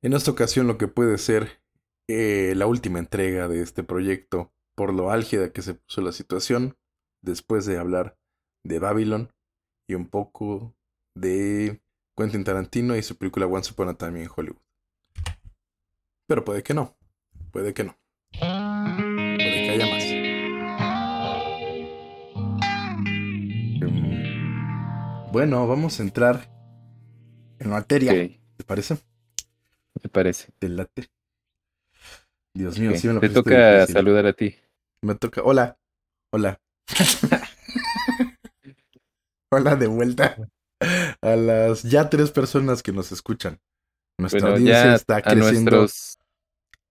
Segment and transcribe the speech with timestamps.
[0.00, 1.60] En esta ocasión lo que puede ser
[2.06, 6.76] eh, la última entrega de este proyecto, por lo álgida que se puso la situación,
[7.20, 8.16] después de hablar
[8.62, 9.32] de Babylon
[9.88, 10.76] y un poco
[11.16, 11.82] de
[12.16, 14.62] Quentin Tarantino y su película Once Upon a Time in Hollywood.
[16.28, 16.96] Pero puede que no,
[17.50, 17.98] puede que no.
[18.38, 20.04] Puede que haya más.
[25.32, 26.48] Bueno, vamos a entrar
[27.58, 28.12] en materia.
[28.56, 29.07] ¿Te parece?
[30.02, 30.52] Me parece.
[30.58, 31.08] Te late.
[32.54, 33.94] Dios mío, Ok, sí me lo Te toca difícil.
[33.94, 34.56] saludar a ti.
[35.02, 35.42] Me toca.
[35.44, 35.78] Hola.
[36.32, 36.60] Hola.
[39.50, 40.36] Hola de vuelta
[41.22, 43.58] a las ya tres personas que nos escuchan.
[44.18, 45.70] Nuestra Bueno, audiencia está a creciendo.
[45.78, 46.18] nuestros,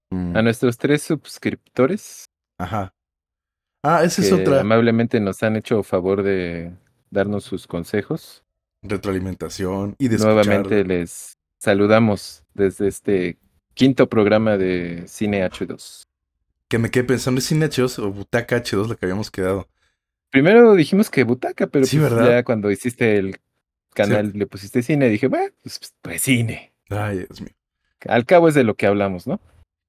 [0.10, 2.94] Mm, a nuestros tres suscriptores Ajá.
[3.84, 6.72] Ah, esa es otra amablemente nos han hecho favor de
[7.12, 8.44] darnos sus consejos.
[8.82, 10.88] retroalimentación y de Nuevamente escuchar.
[10.88, 13.38] les saludamos desde este
[13.74, 16.04] quinto programa de Cine H2.
[16.68, 19.68] Que me quedé pensando, ¿es Cine H2 o Butaca H2 la que habíamos quedado?
[20.30, 23.38] Primero dijimos que butaca, pero Sí, pues ya cuando hiciste el
[23.94, 26.74] canal le pusiste cine, dije, bueno, pues, pues cine.
[26.90, 27.54] Ay, Dios mío.
[28.08, 29.40] Al cabo es de lo que hablamos, ¿no?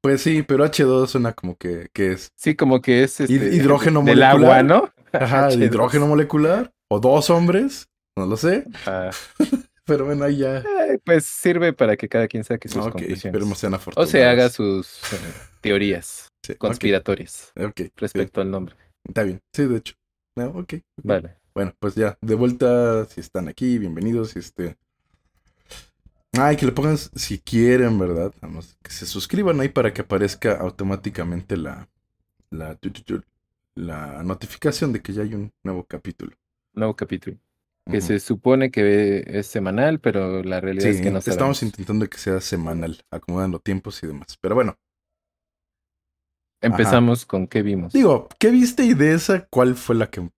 [0.00, 2.30] Pues sí, pero H2 suena como que, que es.
[2.36, 4.30] Sí, como que es este, hidrógeno del molecular.
[4.36, 4.92] agua, ¿no?
[5.12, 5.64] Ajá, H2.
[5.64, 6.72] hidrógeno molecular.
[6.88, 7.88] O dos hombres.
[8.16, 8.64] No lo sé.
[8.86, 9.10] Ah,
[9.88, 10.58] Pero bueno, ahí ya.
[10.58, 13.24] eh, pues sirve para que cada quien saque sus Ok, conclusiones.
[13.24, 15.16] esperemos sean O se haga sus eh,
[15.60, 18.74] teorías Sí, conspiratorias ok, respecto al nombre.
[19.04, 19.40] Está bien.
[19.52, 19.94] Sí, de hecho.
[20.36, 20.74] No, ok.
[21.02, 21.36] Vale.
[21.54, 24.76] Bueno, pues ya, de vuelta, si están aquí, bienvenidos, este...
[26.32, 28.32] Ay, que le pongan, si quieren, ¿verdad?
[28.40, 31.88] Vamos, que se suscriban ahí para que aparezca automáticamente la,
[32.50, 36.36] la notificación de que ya hay un nuevo capítulo.
[36.74, 37.38] Nuevo capítulo.
[37.90, 41.62] Que se supone que es semanal, pero la realidad Sí, es que no estamos sabemos.
[41.62, 44.36] intentando que sea semanal, acomodando tiempos y demás.
[44.40, 44.76] Pero bueno,
[46.60, 47.92] Empezamos con qué vimos.
[47.92, 50.28] digo, ¿qué viste y de esa cuál fue la que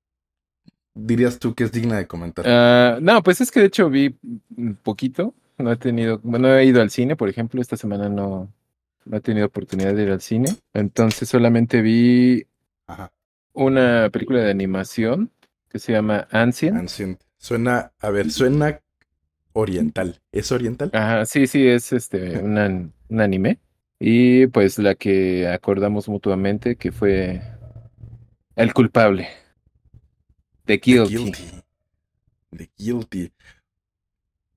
[0.95, 2.45] dirías tú que es digna de comentar?
[2.47, 4.17] Ah, no, pues es que de hecho vi
[4.57, 5.35] un poquito.
[5.59, 8.53] No he tenido, bueno, he ido al cine, por ejemplo, esta semana no,
[9.05, 10.51] no he tenido oportunidad de ir al cine.
[10.75, 12.47] Entonces solamente vi
[12.87, 13.13] Ajá,
[13.55, 15.31] una película de animación
[15.71, 16.77] que se llama Ancient.
[16.77, 17.21] Ancient.
[17.41, 18.81] Suena, a ver, suena
[19.53, 20.21] oriental.
[20.33, 20.91] ¿Es oriental?
[20.93, 23.59] Ajá, sí, sí, es este un, an- un anime.
[23.99, 27.43] Y pues la que acordamos mutuamente que fue
[28.55, 29.29] El culpable.
[30.67, 31.15] The The Guilty.
[31.17, 31.63] Guilty.
[32.53, 33.33] The Guilty.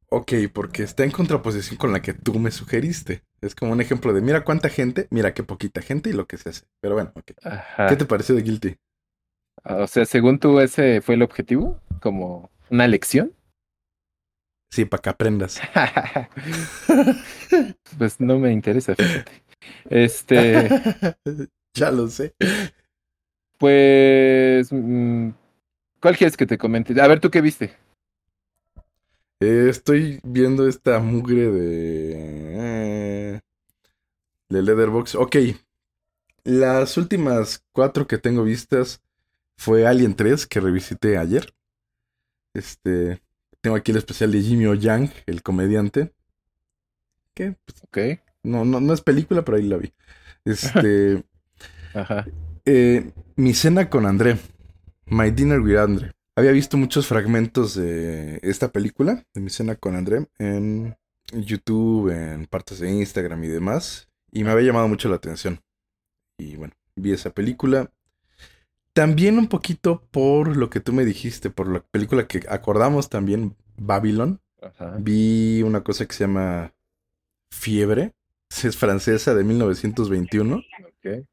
[0.09, 3.23] Ok, porque está en contraposición con la que tú me sugeriste.
[3.41, 6.37] Es como un ejemplo de mira cuánta gente, mira qué poquita gente y lo que
[6.37, 6.65] se hace.
[6.81, 7.31] Pero bueno, ok.
[7.43, 7.87] Ajá.
[7.87, 8.75] ¿Qué te pareció de Guilty?
[9.65, 13.33] O sea, según tú, ese fue el objetivo, como una lección.
[14.71, 15.61] Sí, para que aprendas.
[17.97, 19.31] Pues no me interesa, fíjate.
[19.89, 20.69] Este,
[21.75, 22.35] ya lo sé.
[23.57, 25.29] pues, mm,
[26.01, 26.99] ¿cuál quieres que te comente?
[27.01, 27.75] A ver, ¿tú qué viste?
[29.39, 32.13] Eh, estoy viendo esta mugre de.
[33.35, 33.41] eh,
[34.49, 35.15] de Leatherbox.
[35.15, 35.35] Ok.
[36.45, 39.01] Las últimas cuatro que tengo vistas
[39.57, 41.53] fue Alien 3, que revisité ayer.
[42.53, 43.21] Este.
[43.61, 44.73] Tengo aquí el especial de Jimmy O.
[44.73, 46.13] Yang, el comediante.
[47.33, 49.93] Que pues, Ok, no, no, no es película, pero ahí la vi.
[50.45, 51.23] Este.
[51.93, 52.25] ajá.
[52.65, 54.37] Eh, mi cena con André.
[55.05, 56.11] My Dinner with André.
[56.35, 60.95] Había visto muchos fragmentos de esta película, de mi cena con André, en
[61.31, 64.09] YouTube, en partes de Instagram y demás.
[64.31, 65.61] Y me había llamado mucho la atención.
[66.39, 67.91] Y bueno, vi esa película.
[68.93, 73.55] También un poquito por lo que tú me dijiste, por la película que acordamos también,
[73.77, 74.39] Babylon.
[74.61, 74.95] Ajá.
[74.99, 76.73] Vi una cosa que se llama
[77.51, 78.13] Fiebre.
[78.63, 80.57] Es francesa de 1921.
[80.57, 81.25] ok.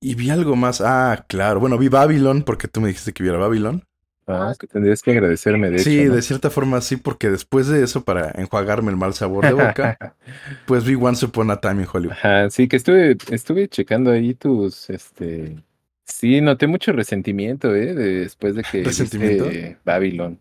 [0.00, 0.82] Y vi algo más.
[0.82, 1.58] Ah, claro.
[1.58, 3.82] Bueno, vi Babylon porque tú me dijiste que viera Babylon.
[4.28, 6.16] Ah, que tendrías que agradecerme, de sí, hecho, ¿no?
[6.16, 9.96] de cierta forma sí, porque después de eso, para enjuagarme el mal sabor de boca,
[10.66, 12.16] pues vi Once Upon a Time in Hollywood.
[12.16, 15.56] Ajá, sí, que estuve, estuve checando ahí tus, este,
[16.06, 17.94] sí, noté mucho resentimiento, ¿eh?
[17.94, 19.44] de- después de que ¿Resentimiento?
[19.44, 20.40] viste Babylon.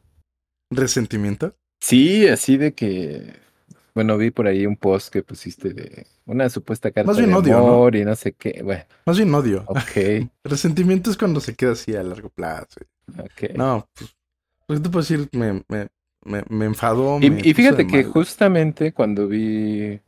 [0.72, 1.56] ¿Resentimiento?
[1.82, 3.34] Sí, así de que,
[3.94, 7.36] bueno, vi por ahí un post que pusiste de una supuesta carta Más bien de
[7.36, 7.62] odio, ¿no?
[7.62, 9.64] amor y no sé qué, bueno, Más bien odio.
[9.68, 12.82] ok, Resentimiento es cuando se queda así a largo plazo.
[13.20, 13.56] ok.
[13.56, 14.16] No, pues,
[14.68, 15.88] pues te puedo decir, me, me,
[16.26, 17.20] me, me enfadó.
[17.20, 18.12] Y, me y puso fíjate que mal.
[18.12, 20.00] justamente cuando vi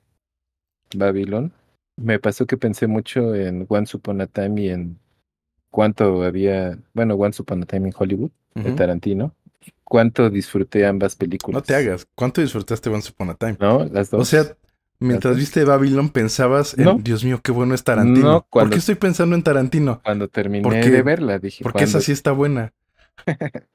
[0.96, 1.52] Babylon,
[1.98, 5.00] me pasó que pensé mucho en Once Upon a Time y en
[5.78, 8.76] cuánto había, bueno, Once Upon a Time in Hollywood, de Ujú.
[8.76, 9.36] Tarantino,
[9.84, 11.54] cuánto disfruté ambas películas.
[11.54, 12.08] No te hagas.
[12.16, 13.58] ¿Cuánto disfrutaste Once Upon a Time?
[13.60, 13.86] ¿No?
[13.86, 14.22] Las dos.
[14.22, 14.56] O sea,
[14.98, 16.98] Mientras viste Babylon pensabas en, No.
[17.00, 18.32] Dios mío, qué bueno es Tarantino.
[18.32, 20.02] No, ¿Por qué estoy pensando en Tarantino?
[20.04, 20.90] Cuando terminé ¿Por qué?
[20.90, 21.64] de verla, dije.
[21.64, 22.74] Porque esa sí está buena.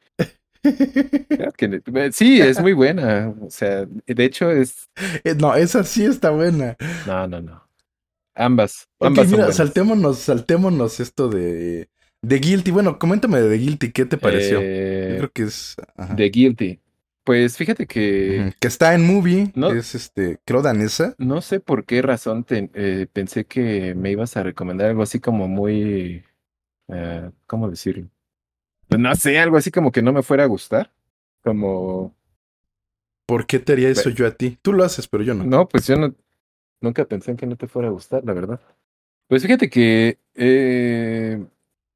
[0.64, 3.32] Ne- sí, es muy buena.
[3.40, 4.90] O sea, de hecho es.
[5.22, 6.76] Eh, no, esa sí está buena.
[7.06, 7.62] No, no, no.
[8.34, 8.88] Ambas.
[8.98, 11.88] Ambas son mira, saltémonos, saltémonos esto de,
[12.22, 12.70] de Guilty.
[12.70, 14.60] Bueno, coméntame de The Guilty, ¿qué te pareció?
[14.62, 15.76] Eh, Yo creo que es...
[15.96, 16.16] ajá.
[16.16, 16.78] The Guilty.
[17.24, 18.52] Pues fíjate que.
[18.58, 19.70] Que está en movie, No.
[19.70, 21.14] es este, creo danesa.
[21.18, 25.20] no sé por qué razón te- eh, pensé que me ibas a recomendar algo así
[25.20, 26.24] como muy.
[26.88, 28.08] eh, ¿Cómo decirlo?
[28.88, 30.90] Pues no sé, algo así como que no me fuera a gustar.
[31.44, 32.12] Como.
[33.26, 34.58] ¿Por qué te haría eso yo a ti?
[34.60, 35.44] Tú lo haces, pero yo no.
[35.44, 36.12] No, pues yo no,
[36.80, 38.60] nunca pensé en que no te fuera a gustar, la verdad.
[39.28, 41.40] Pues fíjate que eh,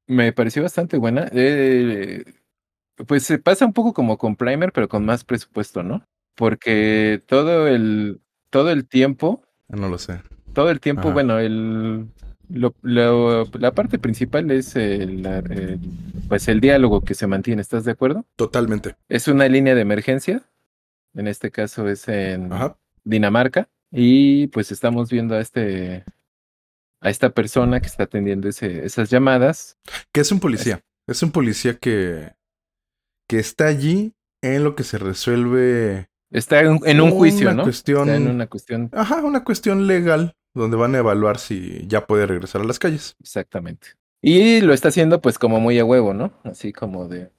[0.07, 1.29] me pareció bastante buena.
[1.33, 2.23] Eh,
[3.05, 6.03] pues se pasa un poco como con Primer, pero con más presupuesto, ¿no?
[6.35, 8.19] Porque todo el,
[8.49, 10.21] todo el tiempo, Ah, No lo sé.
[10.53, 11.13] todo el tiempo, Ajá.
[11.13, 12.07] bueno, el,
[12.49, 15.27] lo- lo- la parte principal es el,
[16.29, 18.25] pues el diálogo que se mantiene, ¿estás de acuerdo?
[18.37, 18.95] Totalmente.
[19.09, 20.43] Es una línea de emergencia.
[21.13, 22.77] En este caso es en, Ajá.
[23.03, 26.03] Dinamarca y pues estamos viendo a este
[27.01, 29.77] a esta persona que está atendiendo ese, esas llamadas.
[30.11, 30.81] Que es un policía.
[31.07, 32.33] Es un policía que,
[33.27, 36.07] que está allí en lo que se resuelve.
[36.31, 37.63] Está en, en un juicio, Una ¿no?
[37.63, 42.05] cuestión- Está en una cuestión Ajá, una cuestión legal donde van a evaluar si ya
[42.07, 43.15] puede regresar a las calles.
[43.21, 43.89] exactamente.
[44.21, 46.33] Y lo está haciendo pues como muy a huevo, ¿no?
[46.43, 47.31] Así como de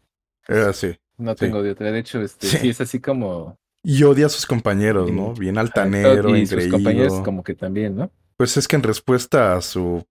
[0.46, 0.96] Es así.
[1.18, 1.38] no Sí.
[1.40, 1.90] tengo de otra.
[1.90, 2.56] De hecho, este Sí.
[2.58, 5.34] sí, es así como Y odia a sus compañeros, ¿no?
[5.34, 6.72] Bien altanero, y sus engreído.
[6.76, 8.10] compañeros como que también, ¿no?
[8.38, 10.06] Pues es que en respuesta a su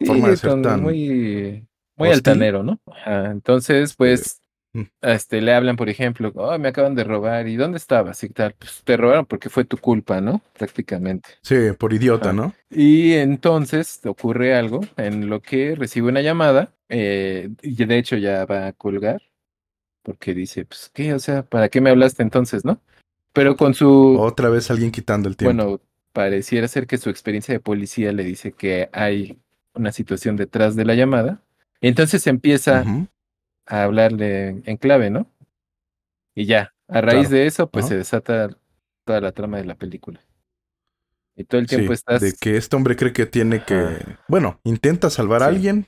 [0.00, 1.66] Sí, Forma de ser tan muy
[1.96, 2.12] muy hostil.
[2.12, 2.80] altanero, ¿no?
[2.86, 4.40] Ajá, entonces, pues
[4.74, 4.82] mm.
[5.02, 8.22] este le hablan, por ejemplo, oh, me acaban de robar, ¿y dónde estabas?
[8.24, 10.42] Y tal, pues te robaron porque fue tu culpa, ¿no?
[10.56, 11.30] Prácticamente.
[11.42, 12.32] Sí, por idiota, Ajá.
[12.32, 12.54] ¿no?
[12.70, 18.44] Y entonces ocurre algo en lo que recibe una llamada, eh, y de hecho ya
[18.46, 19.22] va a colgar,
[20.02, 21.14] porque dice, pues, ¿qué?
[21.14, 22.80] O sea, ¿para qué me hablaste entonces, no?
[23.32, 25.64] Pero con su, Otra vez alguien quitando el tiempo.
[25.64, 25.80] bueno,
[26.18, 29.38] pareciera ser que su experiencia de policía le dice que hay
[29.72, 31.44] una situación detrás de la llamada.
[31.80, 32.84] Entonces empieza
[33.66, 35.30] a hablarle en clave, ¿no?
[36.34, 37.36] Y ya, a raíz Claro.
[37.36, 38.50] de eso, pues se desata
[39.04, 40.20] toda la trama de la película.
[41.36, 42.20] Y todo el Sí, tiempo estás...
[42.20, 43.76] de que este hombre cree que tiene que...
[43.76, 44.18] Ajá.
[44.26, 45.86] Bueno, intenta salvar a alguien,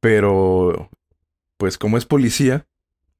[0.00, 0.90] pero
[1.56, 2.66] pues como es policía,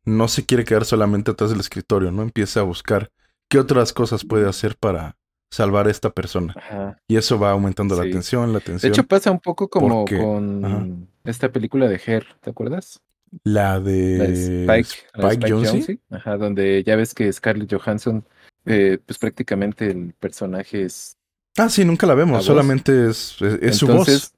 [0.04, 2.20] no se quiere quedar solamente atrás del escritorio, ¿no?
[2.20, 3.10] Empieza a buscar
[3.48, 5.16] qué otras cosas puede hacer para
[5.50, 6.54] salvar a esta persona.
[6.56, 6.98] Ajá.
[7.08, 8.92] Y eso va aumentando la tensión, la De tensión.
[8.92, 10.86] hecho, pasa un poco como Porque- con ajá.
[11.24, 13.00] esta película de Her, ¿te acuerdas?
[13.42, 14.66] la de, La de Spike,
[15.14, 15.98] de Spike Spike Jonze.
[16.10, 18.24] Ajá, donde ya ves que Scarlett Johansson,
[18.64, 21.16] eh, pues prácticamente el personaje es.
[21.56, 24.32] Ah, sí, nunca la vemos, solamente es, es, es su voz.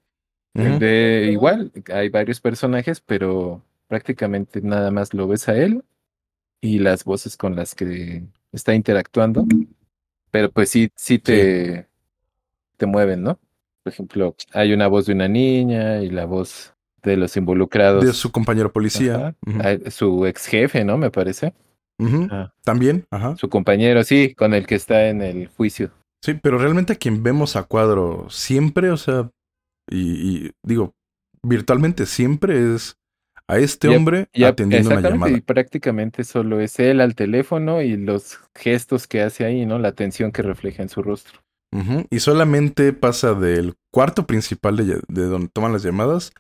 [0.55, 5.85] De igual, hay varios personajes, pero prácticamente nada más lo ves a él
[6.63, 8.25] y las voces con las que
[8.57, 9.47] está interactuando.
[10.31, 11.87] Pero pues sí, sí te,
[12.77, 13.39] te mueven, ¿no?
[13.83, 18.05] Por ejemplo, hay una voz de una niña y la voz de los involucrados.
[18.05, 19.37] De su compañero policía.
[19.91, 20.99] Su ex jefe, ¿no?
[20.99, 21.55] Me parece.
[21.99, 22.53] Ajá.
[22.63, 23.37] También, ajá.
[23.37, 25.91] Su compañero, sí, con el que está en el juicio.
[26.21, 29.31] Sí, pero realmente a quien vemos a cuadro siempre, o sea,
[29.89, 30.95] y, y digo,
[31.43, 32.99] virtualmente siempre es
[33.49, 35.37] a este hombre Y a- atendiendo una llamada.
[35.37, 39.79] y prácticamente solo es él al teléfono y los gestos que hace ahí, ¿no?
[39.79, 41.41] La atención que refleja en su rostro.
[42.11, 46.33] Y solamente pasa del cuarto principal de, donde toman las llamadas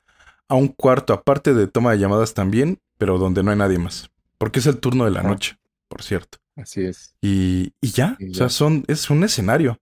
[0.48, 4.08] a un cuarto aparte de toma de llamadas también, pero donde no hay nadie más.
[4.38, 5.28] Porque es el turno de la Ajá.
[5.28, 5.56] noche,
[5.88, 6.38] por cierto.
[6.56, 8.50] Así es, Y, y ya, Y o sea, ya.
[8.50, 9.78] son, es un escenario.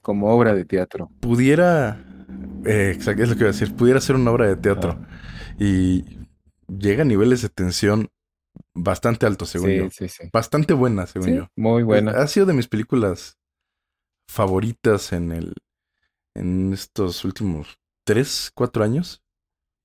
[0.00, 1.10] como obra de teatro.
[1.20, 2.02] Pudiera,
[2.64, 4.98] eh, exacto, es lo que iba a decir, pudiera ser una obra de teatro.
[5.58, 6.04] Y
[6.78, 8.08] llega a niveles de tensión
[8.74, 9.90] bastante altos, según sí, yo.
[9.90, 10.24] sí, sí.
[10.32, 11.48] Bastante buenas, según Sí, yo.
[11.56, 12.12] muy buena.
[12.12, 13.38] Ha sido de mis películas
[14.28, 15.54] favoritas en el
[16.34, 19.22] en estos últimos tres, cuatro años.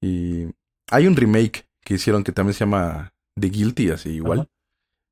[0.02, 0.46] Y
[0.92, 4.42] hay un remake que hicieron que también se llama The Guilty, así igual.
[4.42, 4.50] Ajá.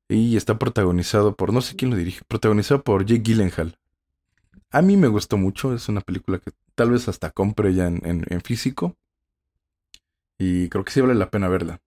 [0.08, 3.78] Y está protagonizado por, no sé quién lo dirige, protagonizado por Jake Gyllenhaal.
[4.70, 8.00] A mí me gustó mucho, es una película que tal vez hasta compre ya en,
[8.06, 8.96] en- en físico.
[10.38, 11.80] Y creo que sí vale la pena verla.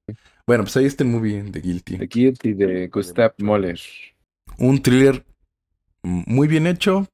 [0.47, 1.97] Bueno, pues ahí está el movie The Guilty.
[1.97, 3.79] The Guilty de Gustav Mahler.
[4.57, 5.25] un thriller
[6.03, 7.07] muy bien hecho,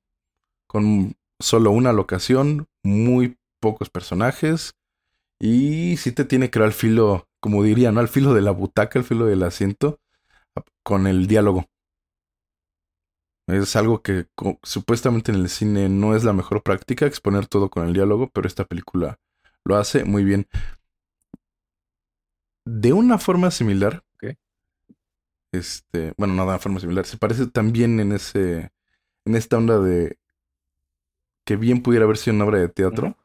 [0.67, 4.75] con solo una locación, muy pocos personajes,
[5.39, 7.99] y sí te tiene que ir al filo, como diría, ¿no?
[7.99, 9.99] Al filo de la butaca, al filo del asiento,
[10.83, 11.65] con el diálogo.
[13.47, 14.25] Es algo que
[14.63, 18.47] supuestamente en el cine no es la mejor práctica, exponer todo con el diálogo, pero
[18.47, 19.19] esta película
[19.63, 20.47] lo hace muy bien.
[22.65, 24.03] De una forma similar.
[24.15, 24.35] Ok.
[25.51, 27.05] Este, bueno, no de una forma similar.
[27.05, 28.71] Se parece también en ese.
[29.25, 30.17] En esta onda de.
[31.45, 33.17] Que bien pudiera haber sido una obra de teatro.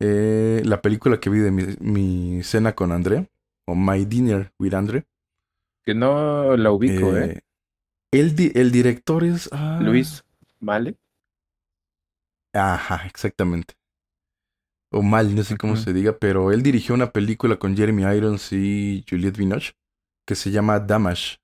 [0.00, 3.30] Eh, la película que vi de mi, mi cena con André.
[3.64, 5.06] O My Dinner with André.
[5.82, 7.38] Que no la ubico, ¿eh?
[7.38, 7.40] Eh,
[8.12, 9.48] el, di- el director es.
[9.52, 10.24] ah, Luis
[10.60, 10.96] Male.
[12.52, 13.74] Ajá, exactamente.
[14.92, 18.52] O mal, no sé cómo se diga, pero él dirigió una película con Jeremy Irons
[18.52, 19.72] y Juliette Binoche
[20.26, 21.38] que se llama Damage,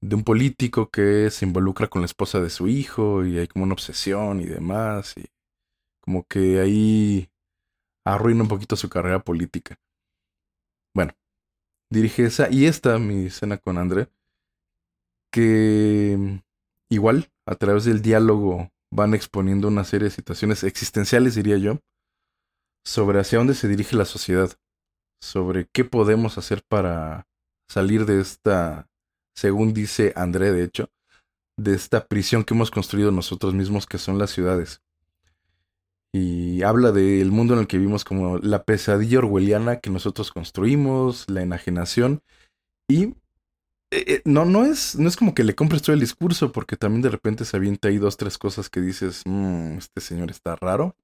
[0.00, 3.64] de un político que se involucra con la esposa de su hijo y hay como
[3.64, 5.26] una obsesión y demás, y
[6.00, 7.28] como que ahí
[8.06, 9.76] arruina un poquito su carrera política.
[10.94, 11.12] Bueno,
[11.90, 14.08] dirige esa y esta, mi cena con André,
[15.32, 16.40] que
[16.88, 21.80] igual a través del diálogo van exponiendo una serie de situaciones existenciales, diría yo,
[22.84, 24.50] sobre hacia dónde se dirige la sociedad,
[25.20, 27.26] sobre qué podemos hacer para
[27.68, 28.88] salir de esta,
[29.34, 30.90] según dice André, de hecho,
[31.58, 34.80] de esta prisión que hemos construido nosotros mismos, que son las ciudades.
[36.12, 41.28] Y habla del mundo en el que vivimos como la pesadilla orwelliana que nosotros construimos,
[41.28, 42.22] la enajenación.
[42.88, 43.04] Y
[43.90, 46.76] eh, eh, no, no es, no es como que le compres todo el discurso, porque
[46.76, 50.56] también de repente se avienta ahí dos, tres cosas que dices, "Mm, este señor está
[50.56, 50.96] raro.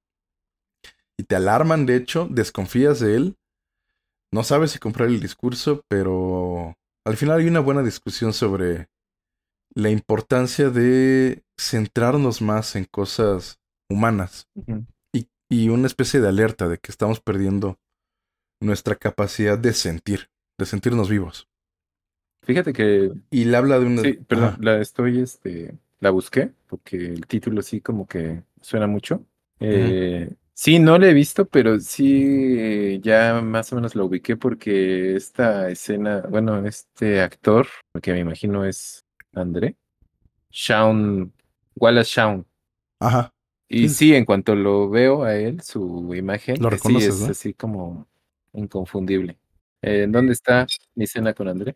[1.17, 3.35] Y te alarman, de hecho, desconfías de él.
[4.31, 8.87] No sabes si comprar el discurso, pero al final hay una buena discusión sobre
[9.75, 14.47] la importancia de centrarnos más en cosas humanas
[15.13, 17.77] y, y una especie de alerta de que estamos perdiendo
[18.61, 20.29] nuestra capacidad de sentir,
[20.59, 21.47] de sentirnos vivos.
[22.43, 24.01] Fíjate que Y le habla de una...
[24.01, 24.57] sí, perdón, Ajá.
[24.61, 29.25] la estoy, este, la busqué porque el título sí como que suena mucho.
[29.59, 32.23] Eh, sí, no la he visto, pero sí
[32.57, 37.67] eh, ya más o menos la ubiqué porque esta escena, bueno, este actor,
[38.01, 39.75] que me imagino es André,
[40.51, 41.33] Shaun,
[41.75, 42.47] Wallace Shaun.
[42.99, 43.31] Ajá.
[43.67, 43.95] Y Sí.
[43.95, 47.27] sí, en cuanto lo veo a él, su imagen, Lo eh, sí es ¿no?
[47.27, 48.07] así como
[48.53, 49.37] inconfundible.
[49.81, 51.75] Eh, ¿en dónde está mi cena con André?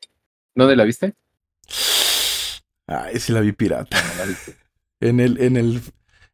[0.55, 1.15] ¿Dónde la viste?
[2.87, 3.97] Ay, sí la vi pirata.
[4.01, 4.55] No la viste.
[5.01, 5.79] En el, en el,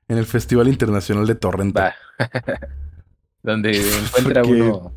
[0.07, 1.81] en el Festival Internacional de Torrente.
[3.43, 4.93] Donde encuentra Porque- uno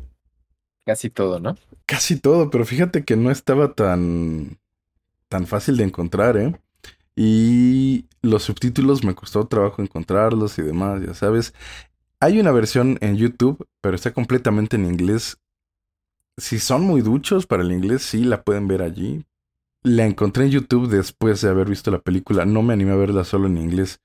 [0.85, 1.55] casi todo, ¿no?
[1.85, 4.57] Casi todo, pero fíjate que no estaba tan,
[5.27, 6.59] tan fácil de encontrar, ¿eh?
[7.15, 11.53] Y los subtítulos me costó trabajo encontrarlos y demás, ya sabes.
[12.19, 15.37] Hay una versión en YouTube, pero está completamente en inglés.
[16.37, 19.25] Si son muy duchos para el inglés, sí la pueden ver allí.
[19.83, 22.45] La encontré en YouTube después de haber visto la película.
[22.45, 23.99] No me animé a verla solo en inglés.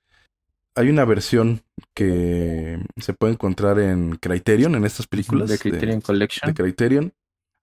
[0.75, 1.61] Hay una versión
[1.93, 5.49] que se puede encontrar en Criterion, en estas películas.
[5.49, 6.53] De Criterion Collection.
[6.53, 7.13] de Criterion.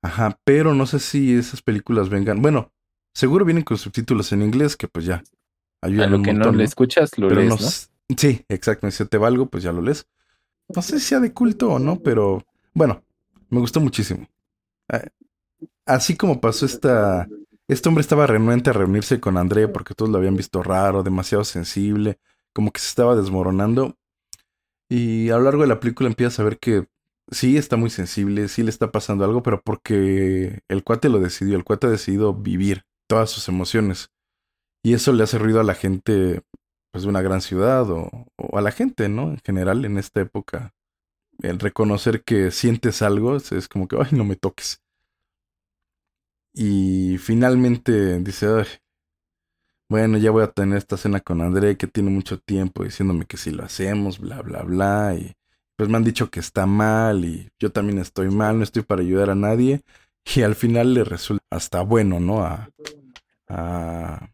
[0.03, 2.41] Ajá, pero no sé si esas películas vengan.
[2.43, 2.73] Bueno,
[3.15, 5.23] seguro vienen con subtítulos en inglés, que pues ya
[5.83, 7.67] A lo un que no le escuchas, lo lees, no ¿no?
[7.67, 8.91] s- Sí, exacto.
[8.91, 10.07] Si te va algo, pues ya lo lees.
[10.75, 13.03] No sé si sea de culto o no, pero bueno,
[13.51, 14.27] me gustó muchísimo.
[14.91, 15.03] Ah,
[15.87, 17.29] Así como pasó esta.
[17.69, 21.45] Este hombre estaba renuente a reunirse con André porque todos lo habían visto raro, demasiado
[21.45, 22.19] sensible,
[22.53, 23.97] como que se estaba desmoronando.
[24.89, 26.87] Y a lo largo de la película empiezas a ver que
[27.31, 31.57] sí está muy sensible, sí le está pasando algo, pero porque el cuate lo decidió,
[31.57, 34.11] el cuate ha decidido vivir todas sus emociones.
[34.83, 36.43] Y eso le hace ruido a la gente
[36.91, 38.11] pues de una gran ciudad o,
[38.53, 39.31] a la gente, ¿no?
[39.31, 40.75] En general, en esta época,
[41.41, 44.83] el reconocer que sientes algo es, es como que, ay, no me toques.
[46.55, 48.67] Y finalmente dice, ay,
[49.93, 53.37] bueno, ya voy a tener esta cena con André, que tiene mucho tiempo diciéndome que
[53.37, 55.15] si lo hacemos, bla, bla, bla.
[55.15, 55.37] Y
[55.77, 59.03] pues me han dicho que está mal y yo también estoy mal, no estoy para
[59.03, 59.83] ayudar a nadie.
[60.35, 62.43] Y al final le resulta hasta bueno, ¿no?
[62.43, 62.71] A,
[63.49, 64.31] a,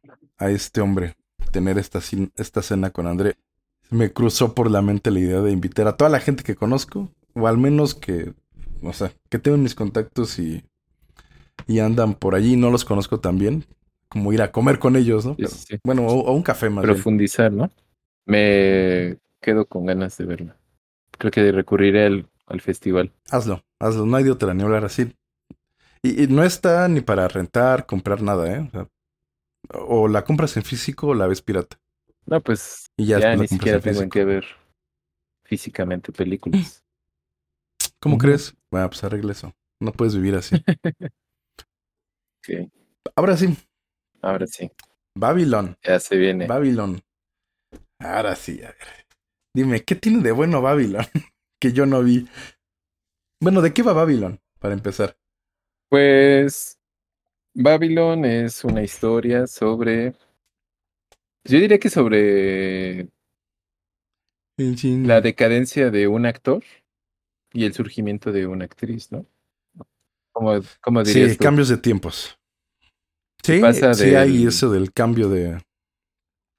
[0.48, 1.16] este hombre
[1.50, 2.00] tener esta,
[2.36, 3.34] esta cena con André.
[3.90, 7.10] Me cruzó por la mente la idea de invitar a toda la gente que conozco,
[7.34, 8.32] o al menos que,
[8.80, 10.62] o sea, que tengo mis contactos y,
[11.66, 13.64] y andan por allí, no los conozco tan bien,
[14.08, 15.32] como ir a comer con ellos, ¿no?
[15.32, 15.78] Sí, Pero- sí, sí.
[15.84, 16.94] bueno, o, o un café más bien.
[16.94, 17.70] Profundizar, ¿no?
[18.26, 20.56] Me quedo con ganas de verla.
[21.18, 23.12] Creo que recurriré al, al festival.
[23.30, 25.12] Hazlo, hazlo, no hay de otra, ni hablar así.
[26.02, 28.60] Y, y no está ni para rentar, comprar nada, ¿eh?
[28.60, 28.88] O, sea,
[29.72, 31.78] o la compras en físico o la ves pirata.
[32.26, 34.44] No, pues Y ya, ya, ni siquiera en tengo en qué ver
[35.44, 36.84] físicamente películas.
[38.00, 38.54] ¿Cómo crees?
[38.70, 39.52] Bueno, pues arregla eso.
[39.80, 40.56] No puedes vivir así.
[42.40, 42.70] Ok,
[43.16, 43.56] Ahora sí,
[44.22, 44.70] ahora sí,
[45.16, 45.76] Babylon.
[45.82, 46.46] ya se viene.
[46.46, 47.00] Babylon.
[48.00, 49.06] Ahora sí, a ver.
[49.54, 51.04] Dime, ¿qué tiene de bueno Babylon
[51.60, 52.28] que yo no vi?
[53.42, 55.16] Bueno, ¿de qué va Babylon, para empezar?
[55.88, 56.78] Pues
[57.54, 60.14] Babylon es una historia sobre...
[61.44, 63.08] Yo diría que sobre
[64.58, 66.62] la decadencia de un actor
[67.52, 69.24] y el surgimiento de una actriz, ¿no?
[70.32, 72.37] Como, como dirías Sí, cambios de tiempos.
[73.42, 73.60] Sí,
[73.94, 75.62] sí hay eso del cambio de...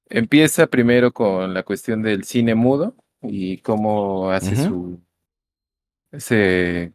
[0.09, 4.99] Empieza primero con la cuestión del cine mudo y cómo hace su...
[6.11, 6.93] ese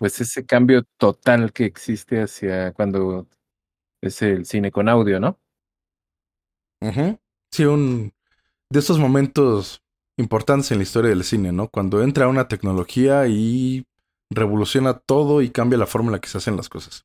[0.00, 3.28] pues ese cambio total que existe hacia cuando
[4.00, 5.38] es el cine con audio, ¿no?
[7.50, 8.14] Sí, un
[8.70, 9.82] de esos momentos
[10.16, 11.68] importantes en la historia del cine, ¿no?
[11.68, 13.84] Cuando entra una tecnología y
[14.30, 17.04] revoluciona todo y cambia la forma en la que se hacen las cosas.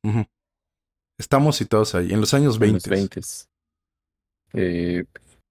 [1.18, 2.76] Estamos situados ahí, en los años 20.
[2.88, 3.20] En los 20.
[4.52, 5.04] Eh,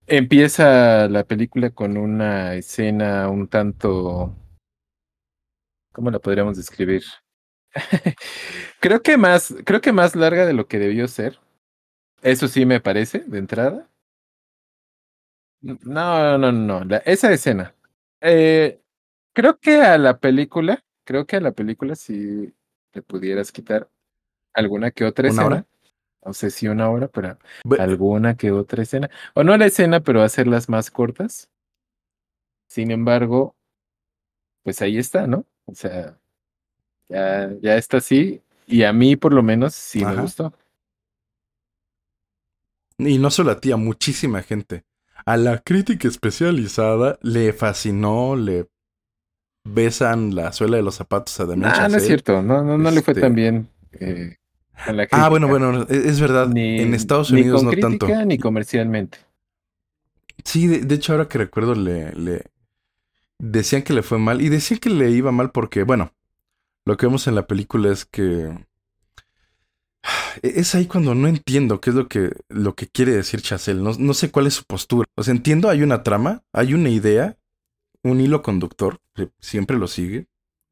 [0.05, 4.35] empieza la película con una escena un tanto...
[5.91, 7.03] ¿Cómo la podríamos describir?
[8.79, 11.39] creo que más, creo que más larga de lo que debió ser.
[12.21, 13.89] Eso sí me parece, de entrada.
[15.61, 17.73] No, no, no, esa escena.
[18.21, 18.81] Eh,
[19.33, 22.53] creo que a la película, creo que a la película si
[22.93, 23.89] le pudieras quitar
[24.55, 25.65] alguna que otra escena.
[26.25, 27.37] No sé si una hora, pero
[27.77, 29.09] alguna que otra escena.
[29.35, 31.49] O no la escena, pero hacerlas más cortas.
[32.67, 33.55] Sin embargo,
[34.63, 35.45] pues ahí está, ¿no?
[35.65, 36.17] O sea,
[37.07, 38.41] ya, ya está así.
[38.65, 40.51] Y a mí, por lo menos, sí me gustó.
[42.97, 44.83] Y no solo a ti, a muchísima gente.
[45.25, 48.67] A la crítica especializada le fascinó, le
[49.63, 52.91] besan la suela de los zapatos a Damien Ah, no es cierto, no, no, no
[52.91, 53.69] le fue tan este bien.
[53.93, 54.37] Eh,
[54.91, 56.51] la ah, bueno, bueno, e, es verdad.
[56.55, 59.19] en Estados Unidos ni con no crítica, Ni comercialmente.
[60.43, 62.43] Sí, de, hecho, ahora que recuerdo, le, le
[63.39, 64.41] decían que le fue mal.
[64.41, 66.11] Y decían que le iba mal porque, bueno,
[66.85, 68.53] lo que vemos en la película es que
[70.41, 73.81] es ahí cuando no entiendo qué es lo que, lo que quiere decir Chazelle.
[73.81, 75.07] No, sé cuál es su postura.
[75.15, 77.37] O sea, entiendo, hay una trama, hay una idea,
[78.03, 78.99] un hilo conductor,
[79.39, 80.27] siempre lo sigue.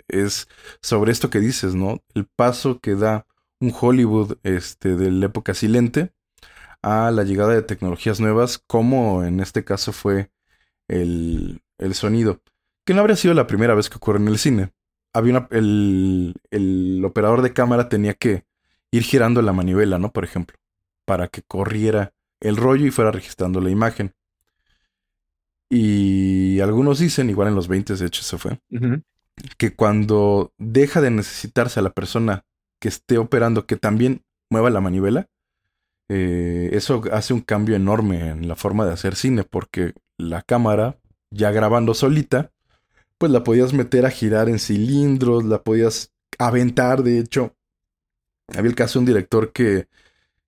[0.07, 0.47] Es
[0.81, 2.01] sobre esto que dices, ¿no?
[2.13, 3.25] El paso que da
[3.59, 6.13] un Hollywood este, de la época silente
[6.81, 10.31] a la llegada de tecnologías nuevas, como en este caso fue
[10.87, 12.41] el, el sonido.
[12.85, 14.73] Que no habría sido la primera vez que ocurre en el cine.
[15.13, 18.45] Había una, el, el operador de cámara tenía que
[18.91, 20.11] ir girando la manivela, ¿no?
[20.11, 20.57] Por ejemplo,
[21.05, 24.13] para que corriera el rollo y fuera registrando la imagen.
[25.69, 28.59] Y algunos dicen, igual en los 20 de hecho se fue,
[29.57, 32.45] que cuando deja de necesitarse a la persona
[32.83, 35.29] que esté operando que también mueva la manivela,
[36.09, 40.99] eh, eso hace un cambio enorme en la forma de hacer cine, porque la cámara,
[41.31, 42.51] ya grabando solita,
[43.17, 47.55] pues la podías meter a girar en cilindros, la podías aventar, de hecho,
[48.49, 49.87] había el caso de un director que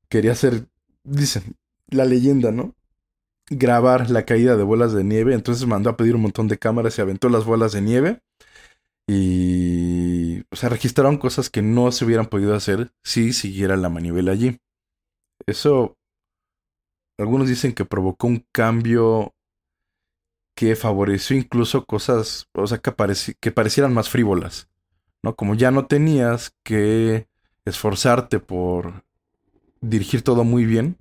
[0.10, 0.68] quería hacer,
[1.06, 1.56] dicen,
[1.88, 2.76] la leyenda, ¿no?
[3.50, 5.34] Grabar la caída de bolas de nieve.
[5.36, 8.20] Entonces mandó a pedir un montón de cámaras y aventó las bolas de nieve.
[9.08, 14.32] Y o sea, registraron cosas que no se hubieran podido hacer si siguiera la manivela
[14.32, 14.60] allí.
[15.46, 15.98] Eso,
[17.18, 19.34] algunos dicen que provocó un cambio
[20.56, 22.94] que favoreció incluso cosas, o sea, que,
[23.40, 24.70] que parecieran más frívolas,
[25.22, 25.36] ¿no?
[25.36, 27.28] Como ya no tenías que
[27.66, 29.04] esforzarte por
[29.82, 30.98] dirigir todo muy bien,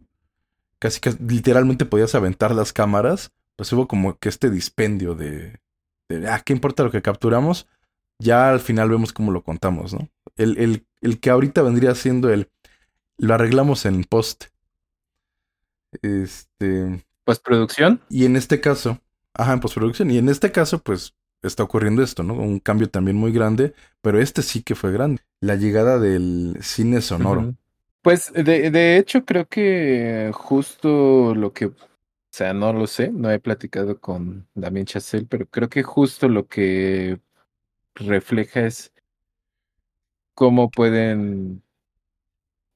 [0.81, 5.61] casi que literalmente podías aventar las cámaras, pues hubo como que este dispendio de,
[6.09, 7.69] de ah, ¿qué importa lo que capturamos?
[8.19, 10.09] Ya al final vemos cómo lo contamos, ¿no?
[10.37, 12.49] El, el, el que ahorita vendría siendo el,
[13.19, 14.45] lo arreglamos en post.
[16.03, 17.05] Este...
[17.25, 18.01] ¿Postproducción?
[18.09, 19.01] Y en este caso,
[19.33, 20.11] ajá, en postproducción.
[20.11, 22.35] Y en este caso, pues está ocurriendo esto, ¿no?
[22.35, 25.23] Un cambio también muy grande, pero este sí que fue grande.
[25.41, 27.55] La llegada del cine sonoro.
[28.03, 31.75] Pues de, de, hecho creo que justo lo que, o
[32.31, 36.47] sea, no lo sé, no he platicado con Damien Chazelle, pero creo que justo lo
[36.47, 37.19] que
[37.95, 38.93] refleja es
[40.35, 41.63] cómo pueden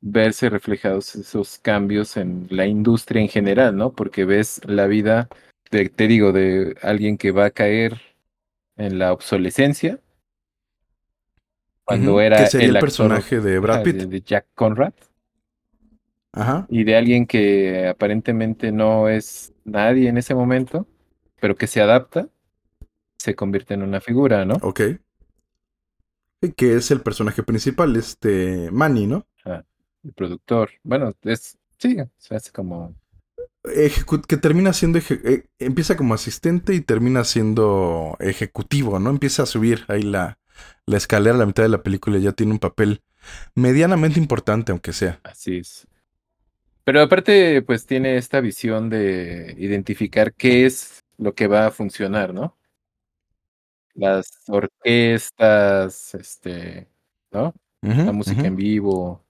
[0.00, 3.92] verse reflejados esos cambios en la industria en general, ¿no?
[3.92, 5.28] Porque ves la vida,
[5.70, 8.00] de, te digo, de alguien que va a caer
[8.76, 10.00] en la obsolescencia.
[11.84, 13.96] Cuando era el, personaje de Brad Pitt.
[14.02, 14.92] De, Jack Conrad.
[16.32, 16.66] Ajá.
[16.68, 20.86] Y de alguien que aparentemente no es nadie en ese momento,
[21.40, 22.28] pero que se adapta,
[23.16, 24.54] se convierte en una figura, ¿no?
[24.62, 24.80] Ok.
[26.56, 29.26] Que es el personaje principal, este Manny, ¿no?
[30.04, 30.70] el productor.
[30.82, 31.58] Bueno, es.
[31.78, 32.94] Sí, se hace como.
[34.26, 39.10] que termina siendo, eh, empieza como asistente y termina siendo ejecutivo, ¿no?
[39.10, 40.38] Empieza a subir ahí la,
[40.86, 43.02] la escalera a la mitad de la película y ya tiene un papel
[43.54, 45.20] medianamente importante, aunque sea.
[45.22, 45.86] Así es.
[46.84, 52.32] Pero aparte, pues tiene esta visión de identificar qué es lo que va a funcionar,
[52.32, 52.56] ¿no?
[53.98, 56.86] Las orquestas, este,
[57.32, 57.52] ¿no?
[57.82, 59.24] la música en vivo,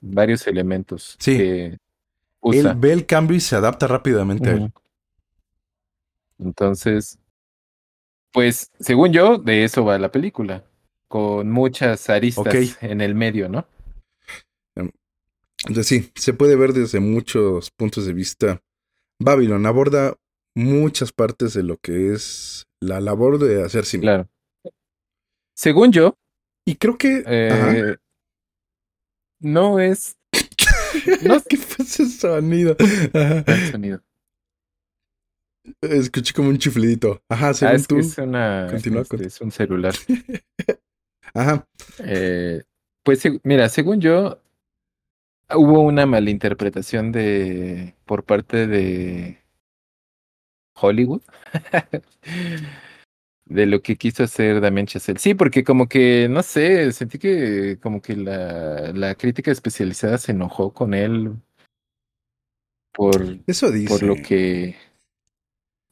[0.00, 1.36] varios elementos sí.
[1.36, 1.78] que
[2.40, 2.72] usa.
[2.72, 4.72] Él ve el cambio y se adapta rápidamente a él.
[6.38, 7.18] Entonces,
[8.32, 10.64] pues, según yo, de eso va la película,
[11.08, 13.66] con muchas aristas en el medio, ¿no?
[14.76, 14.90] Em,
[15.66, 18.60] entonces sí, se puede ver desde muchos puntos de vista.
[19.18, 20.14] Babylon aborda
[20.54, 24.02] muchas partes de lo que es la labor de hacer cine.
[24.02, 24.28] Claro.
[25.54, 26.16] Según yo.
[26.64, 27.22] Y creo que.
[27.26, 27.96] Eh,
[29.40, 30.16] no es.
[31.22, 32.76] no, ¿Qué fue ese sonido?
[32.78, 34.02] El sonido.
[35.80, 37.22] Escuché como un chiflidito.
[37.28, 37.98] Ajá, según ah, es tú.
[37.98, 39.94] es, una, este, es un celular.
[41.34, 41.66] Ajá.
[41.98, 42.62] Eh,
[43.02, 44.40] pues mira, según yo,
[45.54, 49.42] hubo una malinterpretación de por parte de
[50.80, 51.22] Hollywood
[53.46, 55.18] de lo que quiso hacer Damien Chazelle.
[55.18, 60.32] Sí, porque como que, no sé, sentí que como que la, la crítica especializada se
[60.32, 61.32] enojó con él
[62.92, 63.88] por, Eso dice.
[63.88, 64.76] por lo que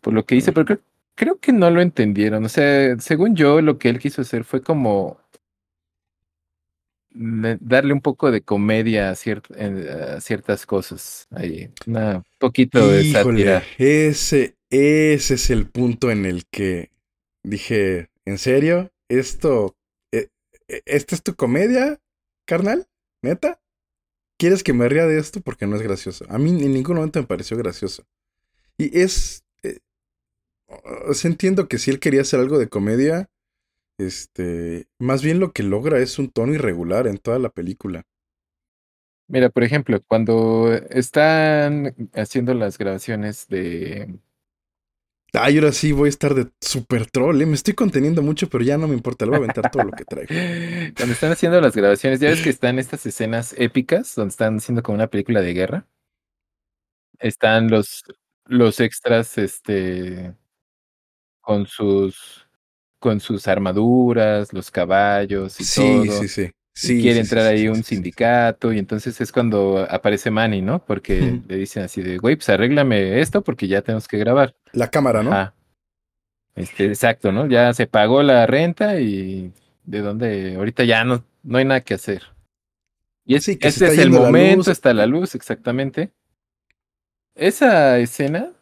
[0.01, 0.81] por lo que hice, pero creo,
[1.15, 2.45] creo que no lo entendieron.
[2.45, 5.19] O sea, según yo, lo que él quiso hacer fue como
[7.13, 11.29] darle un poco de comedia a, ciertas cosas.
[11.31, 13.63] Ahí, un poquito de sátira.
[13.79, 16.91] Ese, ese es el punto en el que
[17.43, 18.93] dije, ¿en serio?
[19.09, 19.77] ¿Esto,
[20.13, 20.29] eh,
[20.69, 22.01] eh, ¿Esta es tu comedia,
[22.45, 22.89] carnal?
[23.23, 23.61] ¿Neta?
[24.39, 25.41] ¿Quieres que me ría de esto?
[25.41, 26.27] Porque no es gracioso.
[26.29, 28.05] A mí en ningún momento me pareció gracioso.
[28.77, 29.45] Y es...
[29.63, 29.79] Eh,
[31.25, 33.31] entiendo que si él quería hacer algo de comedia,
[33.99, 38.05] este, más bien lo que logra es un tono irregular en toda la película.
[39.29, 44.19] Mira, por ejemplo, cuando están haciendo las grabaciones de...
[45.39, 47.47] Ay, ahora sí voy a estar de super troll, ¿eh?
[47.47, 49.93] me estoy conteniendo mucho, pero ya no me importa, le voy a aventar todo lo
[49.93, 50.29] que traigo.
[50.97, 54.83] Cuando están haciendo las grabaciones, ya ves que están estas escenas épicas donde están haciendo
[54.83, 55.87] como una película de guerra.
[57.19, 58.05] Están los,
[58.47, 60.35] los extras, este,
[61.41, 62.47] con sus
[62.99, 66.03] con sus armaduras, los caballos y todo.
[66.03, 66.51] Sí, sí, sí.
[66.83, 70.85] Quiere entrar ahí un sindicato y entonces es cuando aparece Manny, ¿no?
[70.85, 74.55] Porque le dicen así de, güey, pues arréglame esto porque ya tenemos que grabar.
[74.73, 75.33] La cámara, ¿no?
[75.33, 75.55] Ah.
[76.55, 77.47] Este, exacto, ¿no?
[77.47, 79.53] Ya se pagó la renta y
[79.85, 82.23] de dónde ahorita ya no, no hay nada que hacer.
[83.25, 86.13] Y es, este es el momento, está la luz, exactamente.
[87.35, 88.53] Esa escena,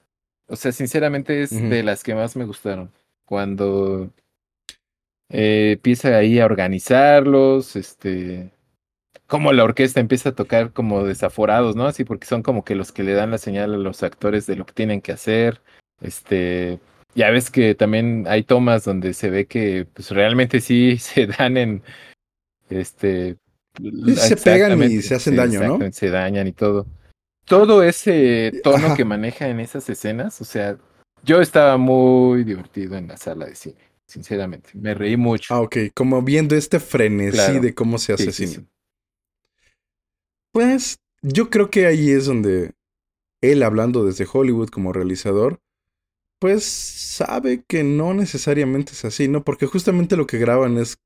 [0.47, 2.91] o sea, sinceramente es de las que más me gustaron.
[3.25, 4.11] Cuando
[5.31, 8.51] eh, empieza ahí a organizarlos, este,
[9.27, 11.87] como la orquesta empieza a tocar como desaforados, ¿no?
[11.87, 14.57] Así porque son como que los que le dan la señal a los actores de
[14.57, 15.63] lo que tienen que hacer.
[16.01, 16.79] Este,
[17.15, 21.57] ya ves que también hay tomas donde se ve que pues realmente sí se dan
[21.57, 21.83] en
[22.69, 23.37] este
[24.17, 25.93] se pegan y se hacen daño, ¿no?
[25.93, 26.87] Se dañan y todo.
[27.45, 30.79] Todo ese tono que maneja en esas escenas, o sea,
[31.25, 34.71] yo estaba muy divertido en la sala de cine sinceramente.
[34.75, 35.55] Me reí mucho.
[35.55, 38.67] Ah, ok, como viendo este frenesí de cómo se hace cine.
[40.53, 42.73] Pues yo creo que ahí es donde
[43.41, 45.61] él, hablando desde Hollywood como realizador,
[46.39, 49.45] pues sabe que no necesariamente es así, ¿no?
[49.45, 50.99] Porque justamente lo que graban es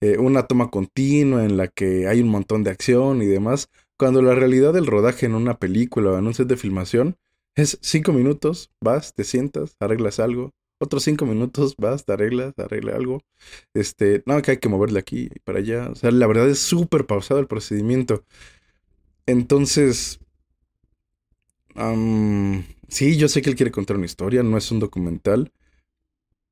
[0.00, 4.22] eh, una toma continua en la que hay un montón de acción y demás, cuando
[4.22, 7.16] la realidad del rodaje en una película o en un set de filmación
[7.54, 12.96] es cinco minutos, vas, te sientas, arreglas algo, otros cinco minutos, vas, te arreglas, arregla
[12.96, 13.22] algo.
[13.74, 15.90] Este, no, que hay que moverle aquí para allá.
[15.90, 18.24] O sea, la verdad es súper pausado el procedimiento.
[19.26, 20.20] Entonces,
[22.88, 25.52] sí, yo sé que él quiere contar una historia, no es un documental,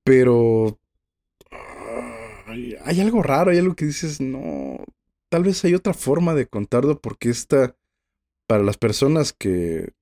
[0.05, 0.79] pero
[2.85, 4.85] hay algo raro, hay algo que dices, no,
[5.31, 7.77] tal vez hay otra forma de contarlo porque esta,
[8.47, 9.93] para las personas que,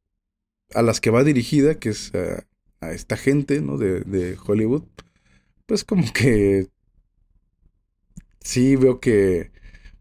[0.74, 2.12] a las que va dirigida, que es
[2.87, 3.79] a esta gente, ¿no?
[3.79, 4.85] De, de Hollywood,
[5.66, 6.68] pues como que
[8.40, 9.51] sí veo que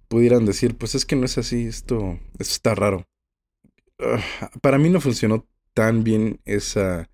[0.08, 3.08] pudieran decir, pues es que no es así, esto, esto está raro.
[4.62, 7.10] para mí no funcionó tan bien esa,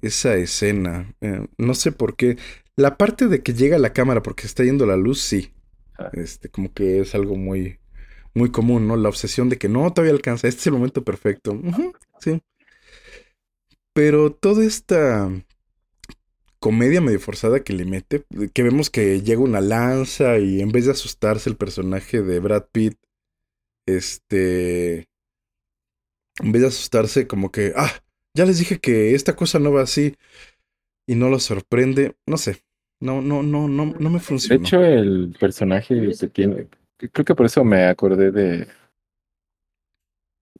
[0.00, 1.14] esa escena.
[1.20, 2.36] Eh, no sé por qué.
[2.76, 5.52] La parte de que llega la cámara porque está yendo la luz, sí.
[5.98, 6.10] Ah.
[6.12, 7.78] Este, como que es algo muy,
[8.34, 8.96] muy común, ¿no?
[8.96, 11.60] La obsesión de que no, todavía alcanza, este es el momento perfecto.
[12.20, 12.40] sí.
[13.94, 15.30] Pero toda esta
[16.58, 18.24] comedia medio forzada que le mete,
[18.54, 22.66] que vemos que llega una lanza y en vez de asustarse el personaje de Brad
[22.70, 22.96] Pitt,
[23.86, 25.08] este,
[26.40, 27.90] en vez de asustarse como que, ah,
[28.32, 30.14] ya les dije que esta cosa no va así
[31.06, 32.62] y no lo sorprende, no sé,
[33.00, 34.60] no, no, no, no, no me funciona.
[34.60, 38.68] De hecho, el personaje se tiene, creo que por eso me acordé de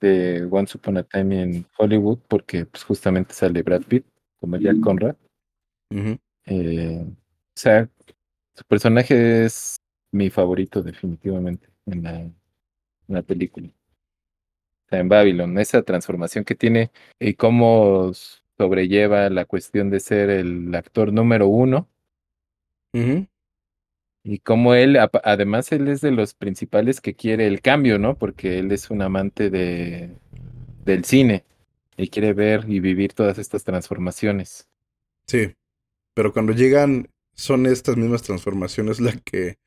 [0.03, 4.05] de Once Upon a Time in Hollywood, porque pues, justamente sale Brad Pitt
[4.41, 5.17] como Jack Conrad.
[6.47, 7.88] Eh, o sea,
[8.55, 9.77] su personaje es
[10.11, 12.35] mi favorito definitivamente en la, en
[13.07, 13.69] la película.
[13.69, 18.12] O sea, en Babylon, esa transformación que tiene y cómo
[18.59, 21.88] sobrelleva la cuestión de ser el actor número uno.
[24.24, 28.16] Y como él, además, él es de los principales que quiere el cambio, ¿no?
[28.16, 30.11] Porque él es un amante de,
[30.85, 31.44] del cine
[31.96, 34.68] y quiere ver y vivir todas estas transformaciones.
[35.26, 35.54] Sí,
[36.14, 39.58] pero cuando llegan son estas mismas transformaciones las que,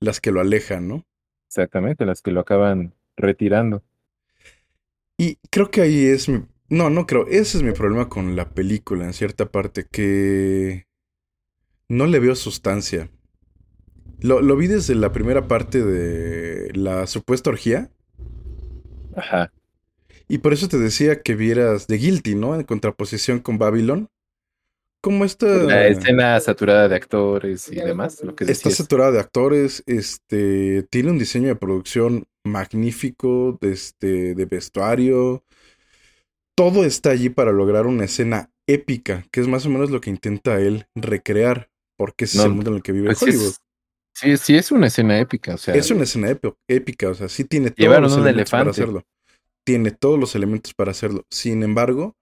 [0.00, 1.06] las que lo alejan, ¿no?
[1.48, 3.82] Exactamente, las que lo acaban retirando.
[5.16, 6.44] Y creo que ahí es mi...
[6.68, 7.26] No, no creo.
[7.28, 10.86] Ese es mi problema con la película en cierta parte, que
[11.88, 13.10] no le veo sustancia.
[14.20, 17.90] Lo, lo vi desde la primera parte de la supuesta orgía.
[19.16, 19.52] Ajá.
[20.28, 22.54] Y por eso te decía que vieras The Guilty, ¿no?
[22.54, 24.08] En contraposición con Babylon.
[25.02, 25.46] Como esta.
[25.46, 28.22] La escena saturada de actores y demás.
[28.24, 29.82] Lo que está saturada de actores.
[29.86, 30.84] Este.
[30.84, 33.58] Tiene un diseño de producción magnífico.
[33.60, 35.44] De, este, de vestuario.
[36.56, 39.26] Todo está allí para lograr una escena épica.
[39.30, 41.68] Que es más o menos lo que intenta él recrear.
[41.98, 43.54] Porque es el mundo en el que vive Hollywood.
[44.14, 45.54] Sí, sí, es una escena épica.
[45.54, 46.28] O sea, es una escena
[46.68, 47.08] épica.
[47.08, 49.02] O sea, sí tiene todos los elementos para hacerlo.
[49.64, 51.26] Tiene todos los elementos para hacerlo.
[51.30, 52.16] Sin embargo,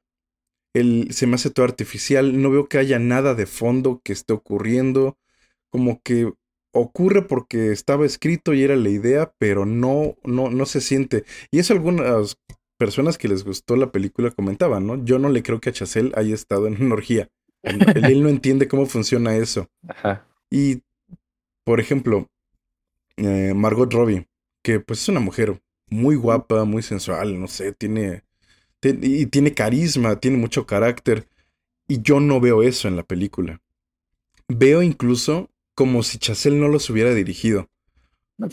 [0.74, 2.40] él se me hace todo artificial.
[2.40, 5.18] No veo que haya nada de fondo que esté ocurriendo.
[5.70, 6.33] Como que
[6.72, 11.24] ocurre porque estaba escrito y era la idea, pero no, no, no se siente.
[11.50, 12.38] Y eso algunas
[12.78, 15.05] personas que les gustó la película comentaban, ¿no?
[15.05, 17.28] Yo no le creo que a Chazelle haya estado en una orgía.
[17.62, 19.68] él no entiende cómo funciona eso.
[19.87, 20.26] Ajá.
[20.50, 20.83] Y
[21.64, 22.29] por ejemplo,
[23.16, 24.29] eh, Margot Robbie,
[24.62, 28.22] que pues es una mujer muy guapa, muy sensual, no sé, tiene,
[28.83, 31.29] y tiene carisma, tiene mucho carácter,
[31.87, 33.61] y yo no veo eso en la película.
[34.48, 37.68] Veo incluso como si Chazelle no los hubiera dirigido.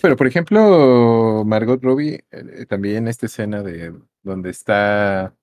[0.02, 3.94] pero por ejemplo, Margot Robbie, eh, también esta escena de
[4.24, 5.36] donde está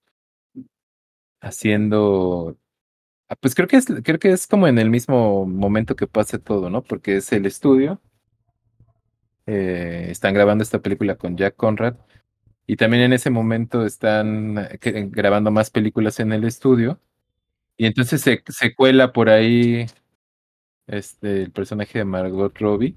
[1.41, 2.57] haciendo
[3.41, 6.71] pues creo que es, creo que es como en el mismo momento que pasa todo,
[6.71, 6.83] ¿no?
[6.83, 8.01] Porque es el estudio.
[9.47, 11.97] Eh, están grabando esta película con Jack Conrad.
[12.67, 17.01] Y también en ese momento están eh, grabando más películas en el estudio.
[17.77, 19.87] Y entonces se, se cuela por ahí
[20.87, 22.97] este, el personaje de Margot Robbie,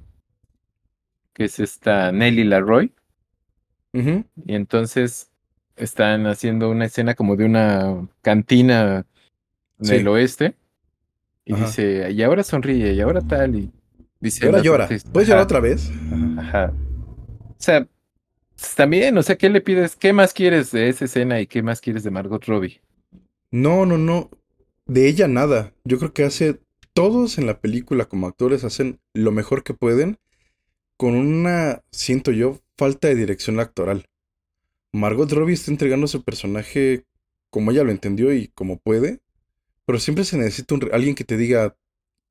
[1.34, 2.94] que es esta Nelly Larroy.
[3.92, 5.32] Y entonces
[5.76, 9.06] están haciendo una escena como de una cantina
[9.80, 10.56] en el oeste.
[11.46, 13.72] Y dice, y ahora sonríe, y ahora tal, y
[14.20, 14.46] dice...
[14.46, 14.88] ahora llora.
[15.12, 15.92] ¿Puedes llorar otra vez?
[16.38, 16.74] Ajá.
[17.50, 17.88] O sea,
[18.76, 19.96] también, o sea, ¿qué le pides?
[19.96, 22.82] ¿Qué más quieres de esa escena y qué más quieres de Margot Robbie?
[23.52, 24.30] No, no, no.
[24.86, 25.74] De ella nada.
[25.84, 26.60] Yo creo que hace...
[26.94, 30.18] Todos en la película como actores hacen lo mejor que pueden
[30.98, 34.08] con una, siento yo, falta de dirección actoral.
[34.92, 37.06] Margot Robbie está entregando su personaje
[37.52, 39.22] como ella lo entendió y como puede,
[39.90, 41.76] pero siempre se necesita alguien que te diga,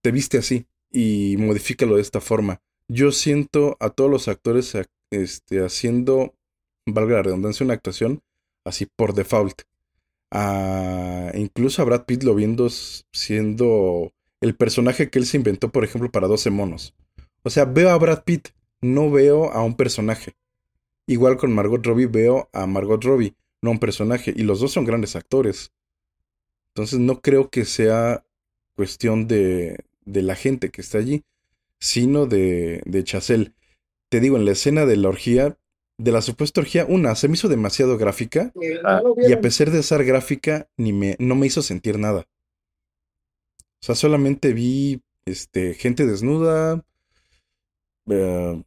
[0.00, 2.62] te viste así y modifícalo de esta forma.
[2.86, 4.76] Yo siento a todos los actores
[5.10, 6.36] este, haciendo,
[6.86, 8.22] valga la redundancia, una actuación
[8.64, 9.62] así por default.
[11.34, 16.12] incluso a Brad Pitt lo viendo siendo el personaje que él se inventó, por ejemplo,
[16.12, 16.94] para 12 monos.
[17.42, 20.36] O sea, veo a Brad Pitt, no veo a un personaje.
[21.08, 24.32] Igual con Margot Robbie veo a Margot Robbie, no a un personaje.
[24.36, 25.72] Y los dos son grandes actores.
[26.78, 28.24] Entonces no creo que sea
[28.76, 31.24] cuestión de, de la gente que está allí,
[31.80, 33.52] sino de, de Chazelle.
[34.08, 35.58] Te digo, en la escena de la orgía,
[35.96, 40.04] de la supuesta orgía, una, se me hizo demasiado gráfica y a pesar de ser
[40.04, 42.28] gráfica, ni me, no me hizo sentir nada.
[43.82, 46.84] O sea, solamente vi este, gente desnuda,
[48.08, 48.62] eh,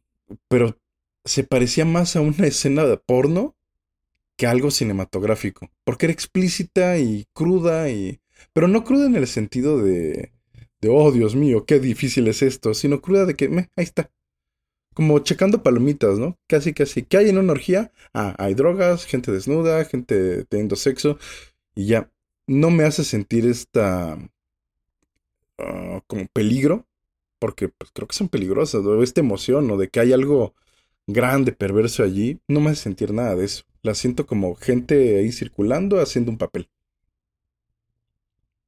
[0.48, 0.76] pero
[1.24, 3.56] se parecía más a una escena de porno
[4.42, 8.20] que algo cinematográfico, porque era explícita y cruda y
[8.52, 10.32] pero no cruda en el sentido de
[10.80, 14.10] de oh Dios mío, qué difícil es esto, sino cruda de que me, ahí está.
[14.94, 16.38] como checando palomitas, ¿no?
[16.48, 17.04] Casi, casi.
[17.04, 17.92] ¿Qué hay en una orgía?
[18.14, 21.18] Ah, hay drogas, gente desnuda, gente teniendo sexo
[21.76, 22.10] y ya.
[22.48, 24.18] No me hace sentir esta
[25.58, 26.86] ah, como peligro,
[27.38, 30.54] porque pues, creo que son peligrosas, o esta emoción, o de que hay algo
[31.06, 33.64] grande, perverso allí, no me hace sentir nada de eso.
[33.82, 36.68] La siento como gente ahí circulando, haciendo un papel.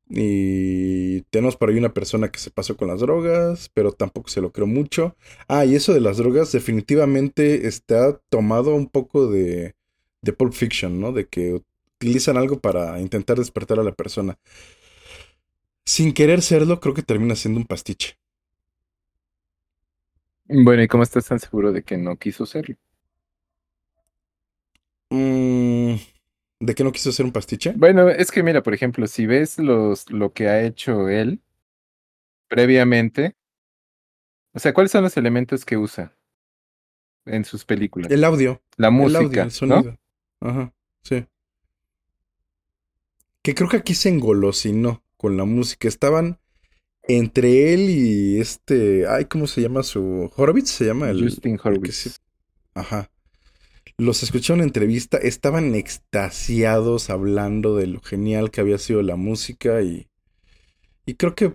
[0.09, 4.41] Y tenemos por ahí una persona que se pasó con las drogas, pero tampoco se
[4.41, 5.17] lo creo mucho.
[5.49, 9.75] Ah, y eso de las drogas definitivamente está tomado un poco de,
[10.23, 11.13] de Pulp Fiction, ¿no?
[11.13, 11.63] De que
[11.99, 14.39] utilizan algo para intentar despertar a la persona.
[15.87, 18.19] Sin querer serlo, creo que termina siendo un pastiche.
[20.49, 22.77] Bueno, ¿y cómo estás tan seguro de que no quiso serlo?
[25.11, 25.95] Mm,
[26.61, 27.73] ¿De que no quiso hacer un pastiche?
[27.77, 31.43] Bueno, es que mira, por ejemplo, si ves los, lo que ha hecho él
[32.49, 33.37] previamente,
[34.53, 36.17] o sea, ¿cuáles son los elementos que usa
[37.27, 38.11] en sus películas?
[38.11, 38.63] El audio.
[38.77, 39.51] La El música, audio, el ¿no?
[39.51, 39.99] sonido.
[40.41, 41.27] Ajá, sí.
[43.43, 45.87] Que creo que aquí se engolosinó con la música.
[45.89, 46.39] Estaban
[47.03, 49.07] entre él y este.
[49.07, 50.31] Ay, ¿cómo se llama su.
[50.37, 51.23] Horowitz se llama el.
[51.23, 52.11] Justin el sí-
[52.75, 53.11] Ajá.
[53.99, 55.19] Los escuché en una entrevista.
[55.19, 60.09] Estaban extasiados hablando de lo genial que había sido la música y.
[61.07, 61.55] Y creo que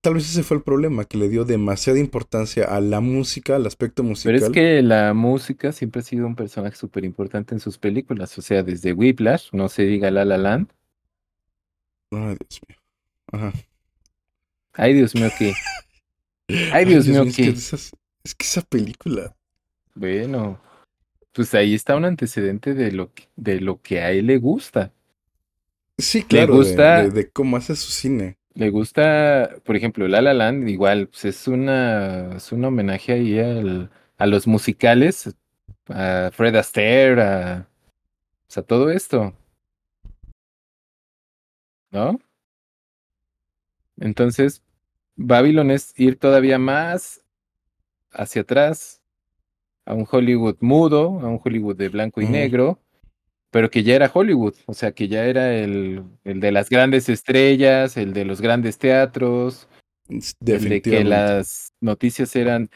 [0.00, 3.66] tal vez ese fue el problema, que le dio demasiada importancia a la música, al
[3.66, 4.34] aspecto Pero musical.
[4.44, 8.36] es que la música siempre ha sido un personaje súper importante en sus películas.
[8.38, 10.68] O sea, desde Whiplash, no se diga La La Land.
[12.12, 12.78] Ay, Dios mío.
[13.32, 13.52] Ajá.
[14.74, 15.52] Ay, Dios mío, ¿qué?
[16.72, 17.48] Ay, Dios mío, es que, ¿qué?
[17.50, 17.92] esas-
[18.24, 19.34] es que esa película.
[19.94, 20.60] Bueno,
[21.34, 24.92] pues ahí está un antecedente de lo que, de lo que a él le gusta.
[25.98, 28.36] Sí, claro, de- gusta- de, de cómo hace su cine.
[28.54, 33.38] Le gusta, por ejemplo, La La Land, igual, pues es una, es un homenaje ahí
[33.38, 35.34] al, a los musicales,
[35.88, 37.68] a Fred Astaire, a,
[38.46, 39.34] pues, a todo esto,
[41.90, 42.18] ¿no?
[43.96, 44.62] Entonces,
[45.16, 47.22] Babylon es ir todavía más
[48.12, 49.02] hacia atrás,
[49.86, 52.32] a un Hollywood mudo, a un Hollywood de blanco y Ujú.
[52.32, 52.78] negro,
[53.50, 57.08] pero que ya era Hollywood, o sea, que ya era el, el de las grandes
[57.08, 59.68] estrellas, el de los grandes teatros,
[60.08, 62.68] el de que las noticias eran,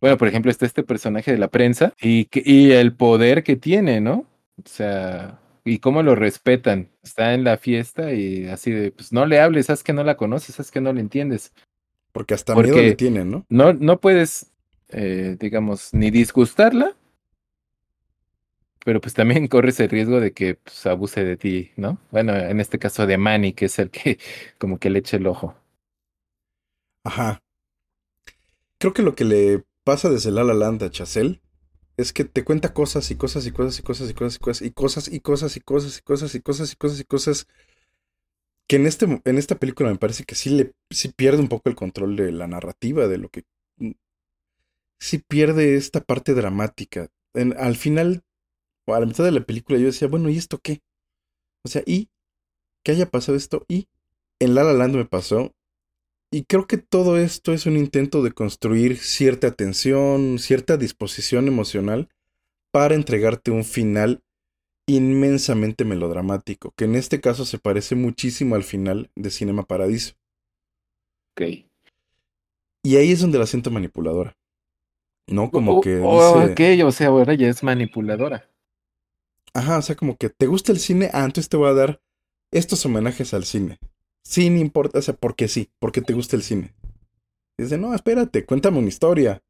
[0.00, 3.56] bueno, por ejemplo, está este personaje de la prensa y, que- y el poder que
[3.56, 4.26] tiene, ¿no?
[4.62, 6.88] O sea, y cómo lo respetan.
[7.02, 10.16] Está en la fiesta y así de, pues no le hables, sabes que no la
[10.16, 11.52] conoces, sabes que no la entiendes.
[12.12, 13.46] Porque hasta miedo porque- le tienen, ¿no?
[13.48, 14.52] No, no puedes,
[14.88, 16.96] eh, digamos, ni disgustarla,
[18.84, 21.98] pero pues también corres el riesgo de que pues, abuse de ti, ¿no?
[22.12, 24.18] Bueno, en este caso de Manny, que es el que
[24.58, 25.56] como que le echa el ojo.
[27.04, 27.40] Ajá.
[28.78, 31.40] Creo que lo que le pasa desde La La Land a Chazelle
[31.96, 35.08] es que te cuenta cosas y cosas y cosas y cosas y cosas y cosas
[35.08, 37.46] y cosas y cosas y cosas y cosas y cosas y cosas y cosas
[38.68, 41.68] que en este en esta película me parece que sí le sí pierde un poco
[41.68, 43.44] el control de la narrativa de lo que
[45.00, 47.08] sí pierde esta parte dramática.
[47.34, 48.22] En- al final
[48.86, 50.80] o a la mitad de la película yo decía, bueno, ¿y esto qué?
[51.64, 52.08] O sea, ¿y
[52.84, 53.64] que haya pasado esto?
[53.68, 53.88] ¿Y
[54.40, 55.52] en La La Land me pasó
[56.32, 62.08] y creo que todo esto es un intento de construir cierta tensión, cierta disposición emocional
[62.72, 64.22] para entregarte un final
[64.88, 70.14] inmensamente melodramático, que en este caso se parece muchísimo al final de Cinema Paradiso.
[71.34, 71.66] Ok.
[72.82, 74.35] Y ahí es donde la siento manipuladora.
[75.28, 75.50] ¿No?
[75.50, 78.48] Como que oh, dice, ok, o sea, ahora ya es manipuladora.
[79.54, 82.00] ajá, o sea, como que te gusta el cine, ah, entonces te voy a dar
[82.52, 83.78] estos homenajes al cine.
[84.24, 86.74] Sin importa, o sea, porque sí, porque te gusta el cine.
[87.58, 89.42] Dice, no, espérate, cuéntame una historia.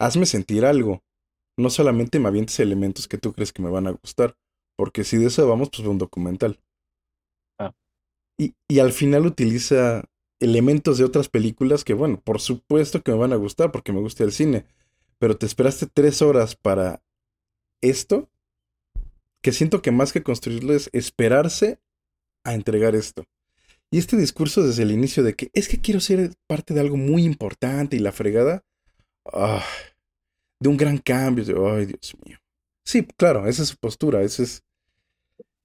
[0.00, 1.02] Hazme sentir algo.
[1.56, 4.36] No solamente me avientes elementos que tú crees que me van a gustar.
[4.76, 6.60] Porque si de eso vamos, pues un documental.
[7.58, 7.72] Ah.
[8.38, 10.04] Y, y al final utiliza
[10.40, 14.00] elementos de otras películas que, bueno, por supuesto que me van a gustar porque me
[14.00, 14.66] gusta el cine.
[15.18, 17.02] Pero te esperaste tres horas para
[17.80, 18.28] esto.
[19.42, 21.78] Que siento que más que construirlo es esperarse
[22.44, 23.24] a entregar esto.
[23.90, 26.96] Y este discurso desde el inicio de que es que quiero ser parte de algo
[26.96, 28.64] muy importante y la fregada.
[29.32, 29.64] ah,
[30.60, 31.44] de un gran cambio.
[31.44, 32.38] de, Ay, Dios mío.
[32.84, 34.22] Sí, claro, esa es su postura.
[34.22, 34.62] Ese es,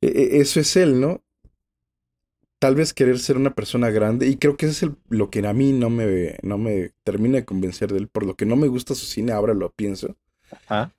[0.02, 1.24] e- e- eso es él, ¿no?
[2.60, 4.28] Tal vez querer ser una persona grande.
[4.28, 7.38] Y creo que eso es el- lo que a mí no me, no me termina
[7.38, 8.08] de convencer de él.
[8.10, 10.18] Por lo que no me gusta su cine, ahora lo pienso.
[10.52, 10.92] Ajá.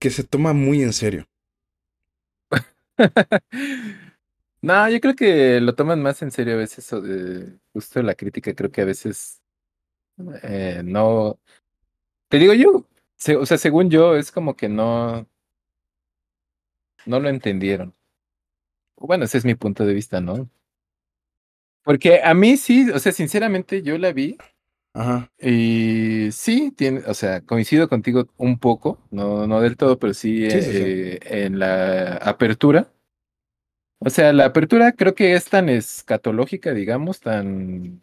[0.00, 1.26] Que se toma muy en serio.
[4.62, 8.54] No, yo creo que lo toman más en serio a veces, de- justo la crítica,
[8.54, 9.40] creo que a veces
[10.42, 11.38] eh, no.
[12.28, 12.86] Te digo yo,
[13.40, 15.26] o sea, según yo, es como que no.
[17.04, 17.94] No lo entendieron.
[18.96, 20.48] Bueno, ese es mi punto de vista, ¿no?
[21.84, 24.36] Porque a mí sí, o sea, sinceramente yo la vi.
[24.92, 25.30] Ajá.
[25.38, 30.46] Y sí, tiene, o sea, coincido contigo un poco, no, no del todo, pero sí,
[30.50, 32.92] eh, en la apertura.
[34.00, 38.02] O sea, la apertura creo que es tan escatológica, digamos, tan,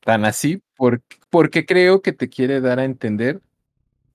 [0.00, 3.40] tan así, porque, porque creo que te quiere dar a entender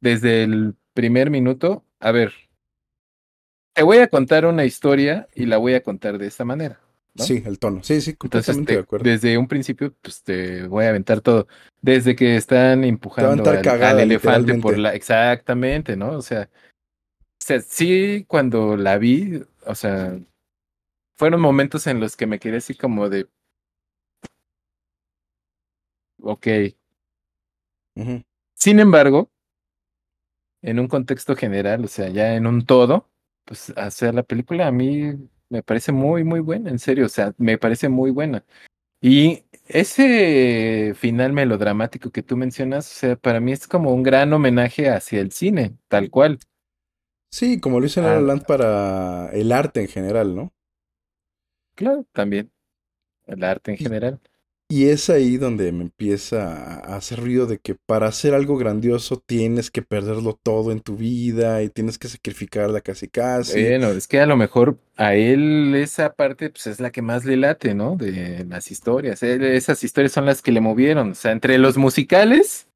[0.01, 2.33] desde el primer minuto, a ver,
[3.73, 6.79] te voy a contar una historia y la voy a contar de esta manera.
[7.17, 7.81] Sí, el tono.
[7.83, 9.09] Sí, sí, completamente de acuerdo.
[9.09, 11.47] Desde un principio, pues te voy a aventar todo.
[11.81, 14.93] Desde que están empujando al, elefante por la.
[14.93, 16.11] Exactamente, ¿no?
[16.11, 16.49] O sea,
[17.11, 20.19] o sea, sí, cuando la vi, o sea,
[21.17, 23.27] fueron momentos en los que me quedé así como de.
[26.21, 26.47] Ok.
[28.55, 29.29] Sin embargo,
[30.61, 33.09] en un contexto general, o sea, ya en un todo,
[33.45, 35.13] pues hacer la película a mí
[35.49, 38.43] me parece muy, muy buena, en serio, o sea, me parece muy buena.
[39.01, 44.31] Y ese final melodramático que tú mencionas, o sea, para mí es como un gran
[44.33, 46.39] homenaje hacia el cine, tal cual.
[47.31, 48.21] Sí, como lo hizo en La ah.
[48.21, 50.53] Land para el arte en general, ¿no?
[51.75, 52.51] Claro, también.
[53.25, 54.19] El arte en general.
[54.67, 59.21] Y es ahí donde me empieza a hacer ruido de que para hacer algo grandioso
[59.23, 63.61] tienes que perderlo todo en tu vida y tienes que sacrificarla casi casi.
[63.61, 67.25] Bueno, es que a lo mejor a él esa parte pues es la que más
[67.25, 67.95] le late, ¿no?
[67.95, 69.21] De las historias.
[69.21, 72.67] esas historias son las que le movieron, o sea, entre los musicales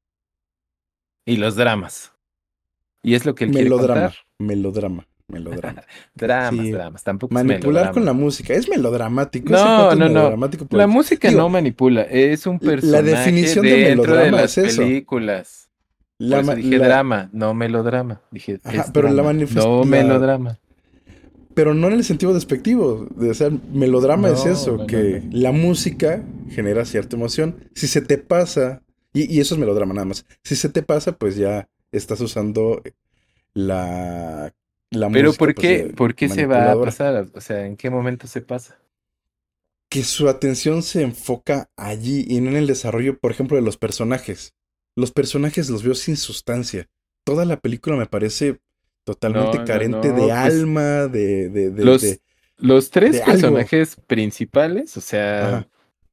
[1.26, 2.12] y los dramas.
[3.02, 4.14] Y es lo que él melodrama, quiere contar.
[4.38, 5.82] Melodrama melodrama.
[6.14, 9.52] dramas, dramas, tampoco Manipular con la música, es melodramático.
[9.52, 10.36] No, no, no.
[10.70, 15.70] La música no manipula, es un personaje la definición de melodrama de las películas.
[16.20, 18.20] La dije drama, no melodrama.
[18.30, 18.60] Dije,
[18.92, 19.78] pero la manifestación.
[19.78, 20.58] No melodrama.
[21.54, 23.08] Pero no en el sentido despectivo.
[23.16, 27.56] De ser melodrama es eso, que la música genera cierta emoción.
[27.74, 28.82] Si se te pasa,
[29.14, 30.26] y, y eso es melodrama nada más.
[30.44, 32.82] Si se te pasa, pues ya estás usando
[33.54, 34.52] la
[34.90, 37.28] pero ¿por pues, qué, ¿por qué se va a pasar?
[37.34, 38.78] O sea, ¿en qué momento se pasa?
[39.88, 43.76] Que su atención se enfoca allí y no en el desarrollo, por ejemplo, de los
[43.76, 44.54] personajes.
[44.96, 46.88] Los personajes los veo sin sustancia.
[47.24, 48.60] Toda la película me parece
[49.04, 52.04] totalmente carente de pues alma, de, de, los,
[52.56, 55.68] los tres personajes principales, o sea,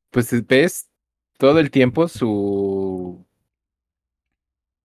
[0.10, 0.88] pues ves
[1.38, 3.28] todo el tiempo su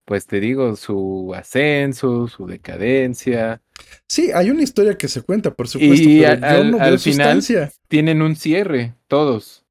[0.04, 3.62] pues te digo, su ascenso, su decadencia.
[4.06, 6.98] Sí, hay una historia que se cuenta, por supuesto, y pero al, yo no al
[6.98, 7.42] final
[7.88, 9.64] tienen un cierre, todos.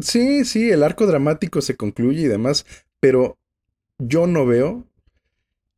[0.00, 2.66] Sí, sí, el arco dramático se concluye y demás,
[3.00, 3.38] pero
[3.98, 4.86] yo no veo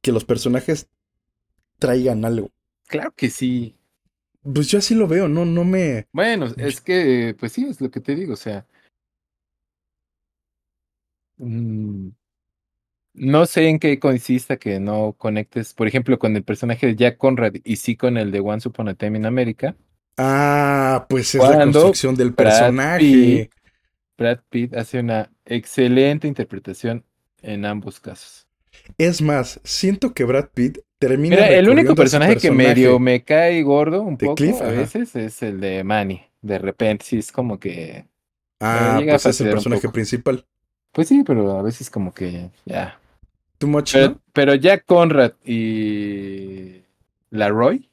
[0.01, 0.89] que los personajes
[1.79, 2.51] traigan algo.
[2.87, 3.77] Claro que sí.
[4.43, 6.07] Pues yo así lo veo, no, no me.
[6.13, 8.67] Bueno, es que, pues sí, es lo que te digo, o sea.
[11.39, 12.09] Mm,
[13.15, 17.19] no sé en qué consista que no conectes, por ejemplo, con el personaje de Jack
[17.19, 19.77] Conrad y sí con el de Once Upon a Time in America.
[20.17, 23.51] Ah, pues es la construcción del personaje.
[24.17, 27.05] Brad Pitt, hace una excelente interpretación
[27.43, 28.47] en ambos casos.
[28.99, 31.37] Es más, siento que Brad Pitt termina.
[31.37, 35.61] Mira, el único personaje, que medio me cae gordo un poco a veces es el
[35.61, 36.23] de Manny.
[36.41, 38.07] De repente, sí es como que.
[38.61, 40.47] Ah, pues es el personaje principal.
[40.93, 42.99] Pues sí, pero a veces como que ya
[43.93, 46.83] pero, pero Jack Conrad y
[47.31, 47.89] la Roy.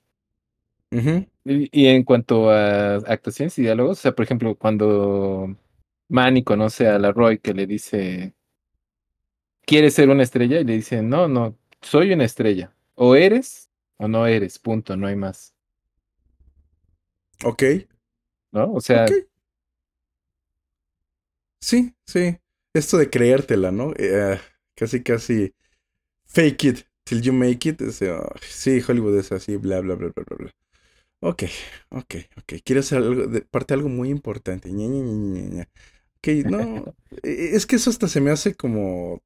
[1.45, 5.55] y, en cuanto a actuaciones y diálogos, o sea, por ejemplo, cuando
[6.09, 8.33] Manny conoce a la Roy que le dice,
[9.65, 10.59] ¿quieres ser una estrella?
[10.59, 12.73] Y le dice, no, no, soy una estrella.
[12.95, 15.53] O eres o no eres, punto, no hay más.
[17.43, 17.63] Ok.
[18.51, 18.73] ¿No?
[18.73, 19.05] O sea...
[21.61, 22.37] Sí, sí.
[22.73, 23.93] Esto de creértela, ¿no?
[23.97, 24.39] Eh,
[24.75, 25.53] casi, casi
[26.29, 27.81] fake it till you make it.
[28.41, 30.51] sí, Hollywood es así, bla, bla, bla, bla, bla, bla.
[31.21, 31.43] Ok,
[31.89, 32.53] ok, ok.
[32.63, 34.69] Quiero hacer algo, de, parte algo muy importante.
[34.69, 36.95] ok, no.
[37.23, 39.21] E, es que eso hasta se me hace como.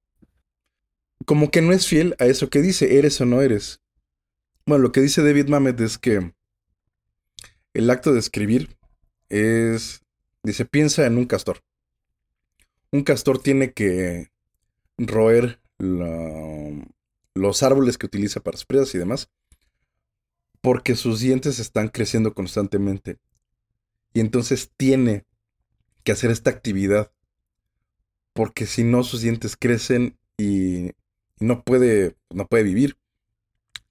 [1.26, 3.82] Como que no es fiel a eso que dice, eres o no eres.
[4.66, 6.34] Bueno, lo que dice David Mamet es que
[7.74, 8.76] el acto de escribir
[9.30, 10.01] es.
[10.41, 11.60] Dice, piensa en un castor.
[12.91, 14.30] Un castor tiene que
[14.97, 19.30] roer los árboles que utiliza para sus presas y demás,
[20.62, 23.20] porque sus dientes están creciendo constantemente.
[24.14, 25.26] Y entonces tiene
[26.04, 27.12] que hacer esta actividad,
[28.34, 30.92] porque si no sus dientes crecen y,
[31.40, 32.98] no puede, no puede vivir.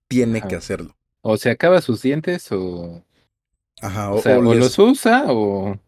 [0.09, 0.49] tiene Ajá.
[0.49, 0.97] que hacerlo.
[1.23, 3.05] O se acaba sus dientes o,
[3.81, 5.79] Ajá, o, o, sea, o o les- los usa o,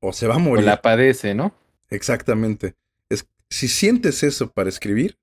[0.00, 0.64] o se va a o morir.
[0.64, 1.54] la padece, ¿no?
[1.90, 2.74] Exactamente.
[3.08, 5.18] Es, si sientes eso para escribir,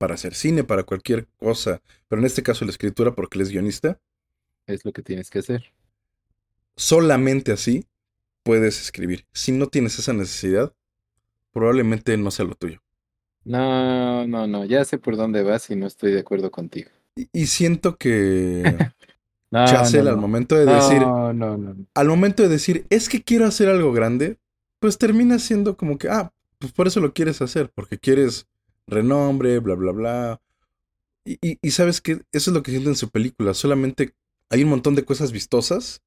[0.00, 3.50] para hacer cine, para cualquier cosa, pero en este caso la escritura porque él es
[3.50, 4.00] guionista,
[4.66, 5.74] Es lo que tienes que hacer.
[6.76, 7.86] solamente así
[8.42, 9.26] puedes escribir.
[9.32, 10.74] Si no tienes esa necesidad,
[11.52, 12.80] probablemente no sea lo tuyo.
[13.44, 16.90] No, no, no, ya sé por dónde vas y no estoy de acuerdo contigo.
[17.16, 18.62] Y, y siento que
[19.50, 21.86] No, al momento de decir, No, no, no.
[21.94, 24.38] al momento de decir, es que quiero hacer algo grande,
[24.80, 28.46] pues termina siendo como que, ah, pues por eso lo quieres hacer, porque quieres
[28.90, 30.40] renombre, bla, bla, bla.
[31.24, 34.14] Y, y- y sabes que eso es lo que siento en su película, solamente
[34.50, 36.02] hay un montón de cosas vistosas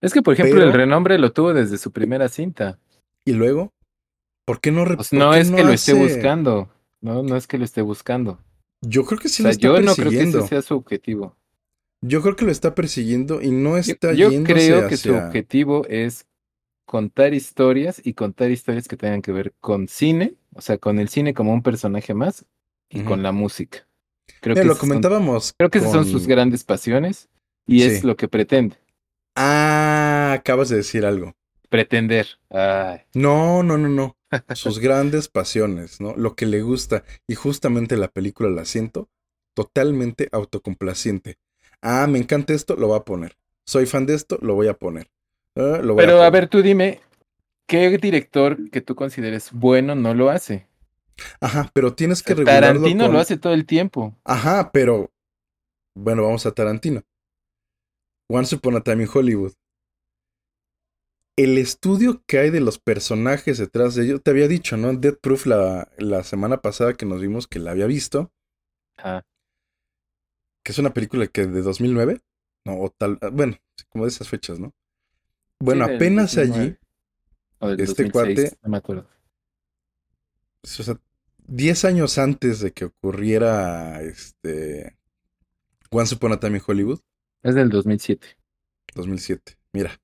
[0.00, 2.78] Es que, por ejemplo, Pero- el renombre lo tuvo desde su primera cinta.
[3.24, 3.72] y luego,
[4.46, 4.84] ¿por qué no...
[4.84, 6.70] Pues no qué es que lo esté buscando.
[7.02, 8.38] No, no es que lo esté buscando.
[8.80, 10.38] Yo creo que sí o lo está yo no creo que persiguiendo.
[10.38, 11.36] ese sea su objetivo.
[12.00, 15.14] Yo creo que lo está persiguiendo y no Yo, está yo yéndose creo que su
[15.14, 16.26] objetivo es
[16.86, 21.08] contar historias y contar historias que tengan que ver con cine, o sea, con el
[21.08, 22.44] cine como un personaje más
[22.90, 23.88] y con la música.
[24.40, 25.54] Creo Mira, que, lo esas son, comentábamos.
[25.58, 27.30] creo que esas son sus grandes pasiones
[27.66, 28.76] y es lo que pretende.
[29.36, 31.34] Ah, acabas de decir algo.
[31.70, 32.26] Pretender.
[32.50, 34.16] Ay, No, no, no, no.
[34.52, 36.14] Sus grandes pasiones, ¿no?
[36.16, 37.04] Lo que le gusta.
[37.26, 39.08] Y justamente la película la siento
[39.54, 41.38] totalmente autocomplaciente.
[41.82, 43.36] Ah, me encanta esto, lo voy a poner.
[43.66, 45.10] Soy fan de esto, lo voy a poner.
[45.56, 46.32] Ah, lo voy Pero a poner.
[46.32, 47.00] ver, tú dime,
[47.68, 50.66] ¿qué director que tú consideres bueno no lo hace?
[51.40, 54.14] Ajá, pero tienes que regularlo Tarantino con- lo hace todo el tiempo.
[54.24, 55.10] Ajá, pero...
[55.96, 57.02] Bueno, vamos a Tarantino.
[58.30, 59.52] Once Upon a Time in Hollywood.
[61.36, 64.92] El estudio que hay de los personajes detrás de ellos, te había dicho, ¿no?
[64.92, 68.32] Dead Proof la, la semana pasada que nos vimos que la había visto,
[68.96, 69.22] Ajá.
[70.64, 72.20] que es una película que de 2009,
[72.66, 73.56] no, o tal, bueno,
[73.88, 74.72] como de esas fechas, ¿no?
[75.60, 76.42] Bueno, Sí, apenas 2009.
[76.42, 76.76] allí,
[77.60, 78.12] O del Este 2006,
[78.50, 79.08] cuate- no me acuerdo.
[80.62, 81.00] o sea,
[81.46, 84.96] 10 años antes de que ocurriera este
[85.90, 87.00] Once Upon a Time in Hollywood,
[87.42, 88.36] Es del 2007.
[88.94, 89.56] 2007.
[89.72, 89.98] Mira.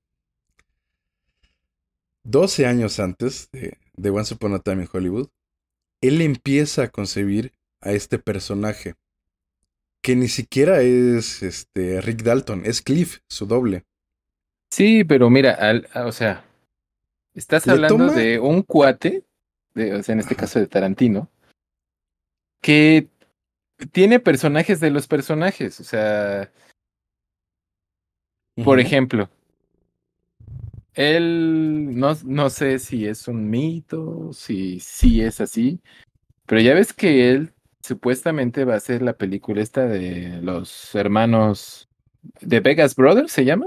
[2.22, 5.28] 12 años antes de, de Once Upon a Time in Hollywood,
[6.00, 8.94] él empieza a concebir a este personaje.
[10.02, 13.84] Que ni siquiera es este Rick Dalton, es Cliff, su doble.
[14.70, 16.44] Sí, pero mira, al- o sea,
[17.34, 19.24] estás hablando toma- de un cuate,
[19.74, 21.28] de, o sea, en este caso de Tarantino,
[22.60, 23.08] que
[23.92, 25.80] tiene personajes de los personajes.
[25.80, 26.50] O sea,
[28.64, 29.28] por ejemplo,
[30.94, 35.80] él no, no sé si es un mito, si sí es así,
[36.46, 41.88] pero ya ves que él supuestamente va a hacer la película esta de los hermanos
[42.40, 43.66] de Vegas Brothers, ¿se llama?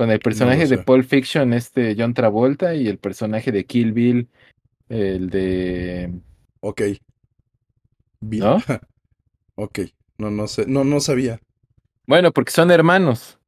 [0.00, 0.82] Con el personaje de sé.
[0.82, 4.30] Pulp Fiction, este John Travolta, y el personaje de Kill Bill,
[4.88, 6.10] el de...
[6.60, 6.80] Ok.
[8.18, 8.44] Bien.
[8.44, 8.58] ¿No?
[9.56, 9.80] ok.
[10.16, 10.64] No, no sé.
[10.66, 11.38] No, no sabía.
[12.06, 13.38] Bueno, porque son hermanos.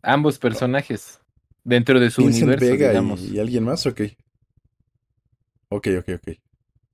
[0.00, 1.20] Ambos personajes.
[1.62, 3.20] Dentro de su Vincent universo, Vega digamos.
[3.20, 4.00] y, y alguien más, ok.
[5.68, 6.36] Ok, ok, ok.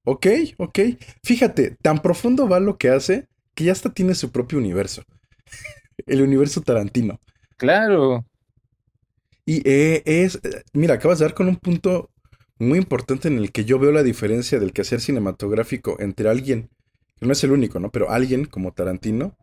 [0.02, 0.78] Ok, ok.
[1.22, 5.04] Fíjate, tan profundo va lo que hace que ya hasta tiene su propio universo.
[6.08, 7.20] El universo Tarantino.
[7.59, 8.24] Claro.
[9.44, 12.11] Y eh, es, eh, mira, acabas de dar con un punto
[12.59, 16.70] muy importante en el que yo veo la diferencia del quehacer cinematográfico entre alguien,
[17.18, 17.90] que no es el único, ¿no?
[17.90, 19.36] Pero alguien como Tarantino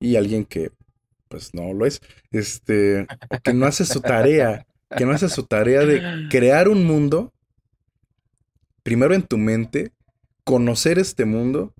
[0.00, 0.70] y alguien que,
[1.28, 2.00] pues no lo es,
[2.30, 3.06] este,
[3.42, 7.32] que no hace su tarea, que no hace su tarea de crear un mundo,
[8.82, 9.92] primero en tu mente,
[10.44, 11.74] conocer este mundo,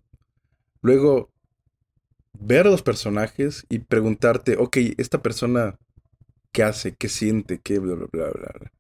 [0.81, 1.32] luego
[2.45, 5.79] ver a los personajes y preguntarte, ok, esta persona
[6.53, 8.53] qué hace, qué siente, qué bla, bla, bla, bla.
[8.59, 8.73] bla.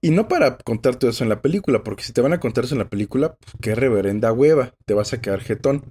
[0.00, 2.64] Y no para contar todo eso en la película, porque si te van a contar
[2.64, 5.84] eso en la película, pues, qué reverenda hueva, te vas a quedar jetón.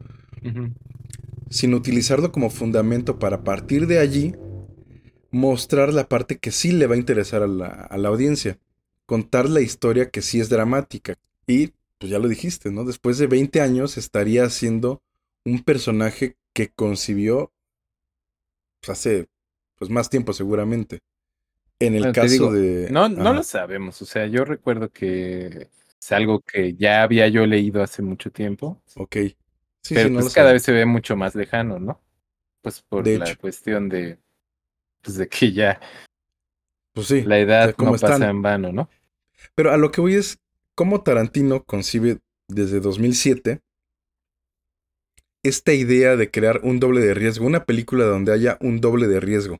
[1.50, 4.36] Sin utilizarlo como fundamento para partir de allí,
[5.32, 8.60] mostrar la parte que sí le va a interesar a la, a la audiencia.
[9.06, 11.16] Contar la historia que sí es dramática.
[11.48, 12.86] Y, pues ya lo dijiste, ¿no?
[12.86, 15.02] Después de 20 años estaría haciendo
[15.44, 17.52] un personaje que concibió
[18.88, 19.28] hace
[19.78, 21.00] pues más tiempo seguramente.
[21.80, 22.90] En el Bueno, caso digo, de...
[22.90, 24.02] No, no lo sabemos.
[24.02, 28.82] O sea, yo recuerdo que es algo que ya había yo leído hace mucho tiempo.
[28.96, 29.18] Ok.
[29.84, 32.02] Sí, pero sí, pues cada vez se ve mucho más lejano, ¿no?
[32.62, 33.40] Pues por De la hecho.
[33.40, 34.18] cuestión de,
[35.02, 35.80] pues de que ya
[36.94, 37.22] Pues sí.
[37.24, 38.90] la edad ¿cómo no pasa en vano, ¿no?
[39.56, 40.40] Pero a lo que voy es
[40.76, 43.62] cómo Tarantino concibe desde 2007
[45.48, 49.20] esta idea de crear un doble de riesgo, una película donde haya un doble de
[49.20, 49.60] riesgo.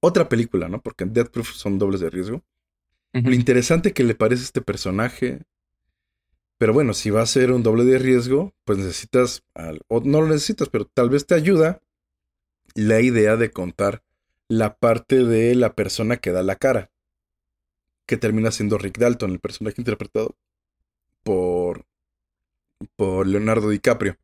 [0.00, 0.82] Otra película, ¿no?
[0.82, 2.42] Porque en Death Proof son dobles de riesgo.
[3.12, 5.42] Lo interesante que le parece este personaje.
[6.58, 9.44] Pero bueno, si va a ser un doble de riesgo, pues necesitas,
[9.88, 11.82] o no lo necesitas, pero tal vez te ayuda
[12.74, 14.02] la idea de contar
[14.48, 16.90] la parte de la persona que da la cara,
[18.06, 20.36] que termina siendo Rick Dalton, el personaje interpretado
[21.22, 21.86] por,
[22.96, 24.16] por Leonardo DiCaprio.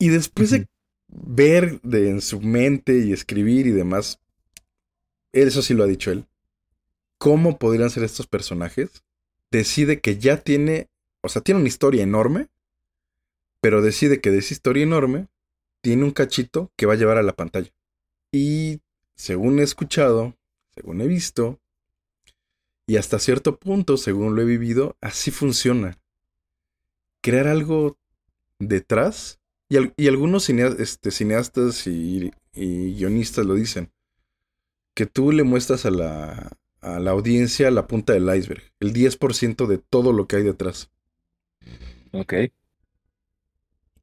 [0.00, 0.66] Y después de
[1.08, 4.18] ver de, en su mente y escribir y demás,
[5.32, 6.26] eso sí lo ha dicho él,
[7.18, 9.04] cómo podrían ser estos personajes,
[9.50, 10.88] decide que ya tiene,
[11.20, 12.48] o sea, tiene una historia enorme,
[13.60, 15.28] pero decide que de esa historia enorme
[15.82, 17.70] tiene un cachito que va a llevar a la pantalla.
[18.32, 18.80] Y
[19.16, 20.34] según he escuchado,
[20.74, 21.60] según he visto,
[22.86, 25.98] y hasta cierto punto, según lo he vivido, así funciona.
[27.20, 27.98] Crear algo
[28.58, 29.39] detrás,
[29.70, 33.90] y, algunos este, cineastas y, y, guionistas lo dicen,
[34.94, 36.50] que tú le muestras a la,
[36.82, 40.90] a la audiencia la punta del iceberg, el 10% de todo lo que hay detrás.
[42.12, 42.34] Ok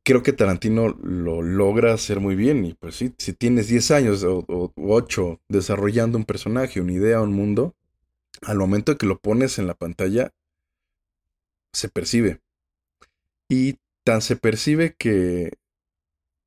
[0.08, 2.64] creo que Tarantino lo logra hacer muy bien.
[2.64, 7.34] Y pues sí, si tienes 10 años o, 8 desarrollando un personaje, una idea, un
[7.34, 7.76] mundo,
[8.42, 10.32] al momento de que lo pones en la pantalla,
[11.74, 12.40] se percibe.
[13.50, 15.52] Y tan se percibe que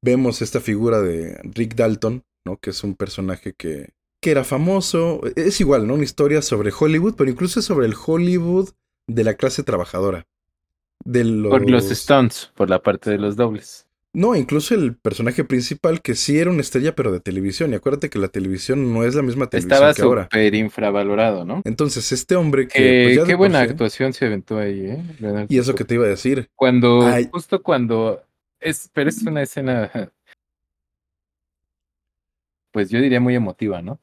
[0.02, 2.56] vemos esta figura de Rick Dalton, ¿no?
[2.56, 3.90] Que es un personaje que,
[4.22, 5.20] que era famoso.
[5.36, 5.92] Es igual, ¿no?
[5.92, 8.70] Una historia sobre Hollywood, pero incluso sobre el Hollywood
[9.06, 10.26] de la clase trabajadora.
[11.04, 13.86] Por los stunts, por la parte de los dobles.
[14.12, 17.72] No, incluso el personaje principal, que sí era una estrella, pero de televisión.
[17.72, 20.22] Y acuérdate que la televisión no es la misma televisión que ahora.
[20.22, 21.62] Estaba súper infravalorado, ¿no?
[21.64, 23.12] Entonces, este hombre que.
[23.14, 25.46] Pues, qué buena actuación se aventó ahí, ¿eh?
[25.48, 26.50] y eso que te iba a decir.
[26.56, 27.08] Cuando.
[27.30, 28.20] Justo cuando.
[28.58, 29.90] Es, pero es una escena.
[32.72, 33.98] Pues yo diría muy emotiva, ¿no?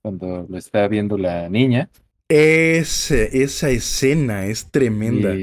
[0.00, 1.90] Cuando lo está viendo la niña.
[2.26, 5.34] Ese, esa escena es tremenda.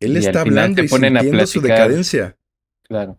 [0.00, 2.36] Él está hablando y sintiendo su decadencia.
[2.82, 3.18] Claro.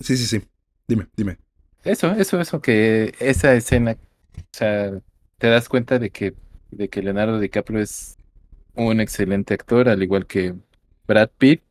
[0.00, 0.42] Sí, sí, sí.
[0.88, 1.38] Dime, dime.
[1.84, 3.96] Eso, eso, eso, que esa escena,
[4.36, 4.92] o sea,
[5.38, 6.34] te das cuenta de que,
[6.70, 8.16] de que Leonardo DiCaprio es
[8.74, 10.54] un excelente actor, al igual que
[11.06, 11.62] Brad Pitt.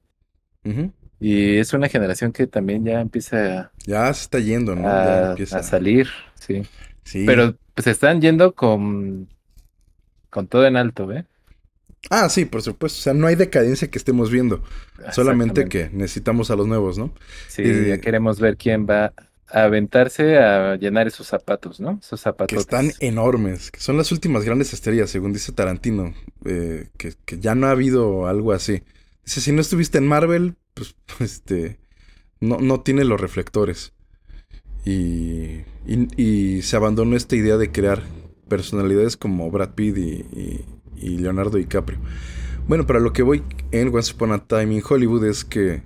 [1.20, 4.88] Y es una generación que también ya empieza Ya se está yendo, ¿no?
[4.88, 5.60] A, empieza...
[5.60, 6.64] a salir, sí.
[7.04, 7.26] sí.
[7.26, 9.28] Pero pues están yendo con,
[10.30, 11.26] con todo en alto, ¿eh?
[12.10, 13.00] Ah, sí, por supuesto.
[13.00, 14.64] O sea, no hay decadencia que estemos viendo.
[15.12, 17.14] Solamente que necesitamos a los nuevos, ¿no?
[17.48, 19.14] Sí, ya queremos ver quién va
[19.48, 22.00] a aventarse a llenar esos zapatos, ¿no?
[22.02, 22.56] Esos zapatos.
[22.56, 26.14] Que están enormes, que son las últimas grandes estrellas, según dice Tarantino,
[26.46, 28.84] eh, que, ya no ha habido algo así.
[29.26, 31.80] Dice, si no estuviste en Marvel, pues, este,
[32.40, 33.94] no, no tiene los reflectores.
[34.84, 38.02] Y, y, se abandonó esta idea de crear
[38.48, 40.66] personalidades como Brad Pitt y
[41.02, 42.00] y Leonardo DiCaprio.
[42.68, 45.84] Bueno, para lo que voy en Once Upon a Time in Hollywood es que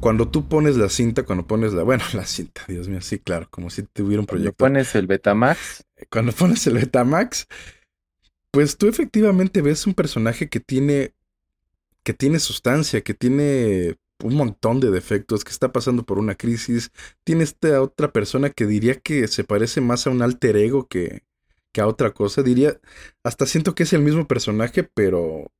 [0.00, 3.48] cuando tú pones la cinta, cuando pones la, bueno, la cinta, Dios mío, sí, claro,
[3.50, 4.54] como si tuviera un proyecto.
[4.56, 5.84] Cuando pones el Betamax.
[6.10, 7.46] Cuando pones el Betamax,
[8.50, 11.14] pues tú efectivamente ves un personaje que tiene,
[12.02, 16.90] que tiene sustancia, que tiene un montón de defectos, que está pasando por una crisis.
[17.24, 21.22] Tiene esta otra persona que diría que se parece más a un alter ego que,
[21.78, 22.42] que a otra cosa.
[22.42, 22.80] Diría,
[23.22, 25.52] hasta siento que es el mismo personaje, pero,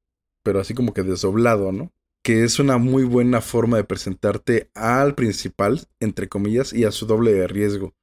[0.43, 1.93] pero así como que desdoblado, ¿no?
[2.23, 7.07] Que es una muy buena forma de presentarte al principal, entre comillas, y a su
[7.07, 7.95] doble de riesgo.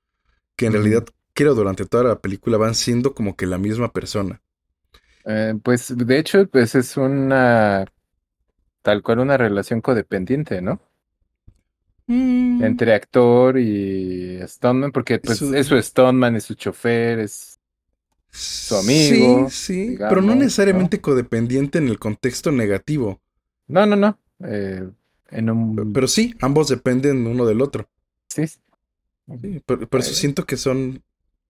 [0.55, 4.41] Que en realidad, creo, durante toda la película van siendo como que la misma persona.
[5.25, 7.85] Eh, pues de hecho, pues es una
[8.81, 10.79] tal cual una relación codependiente, ¿no?
[12.07, 12.63] Mm.
[12.63, 17.54] Entre actor y Stoneman, porque pues, es su Stoneman, es su chofer, es
[18.35, 19.49] su amigo.
[19.49, 23.21] Sí, sí, pero no necesariamente codependiente en el contexto negativo.
[23.67, 24.19] No, no, no.
[24.43, 24.87] Eh,
[25.29, 25.93] en un...
[25.93, 27.89] Pero sí, ambos dependen uno del otro.
[28.27, 28.47] Sí.
[28.47, 28.59] sí
[29.65, 31.03] por, eso siento que son.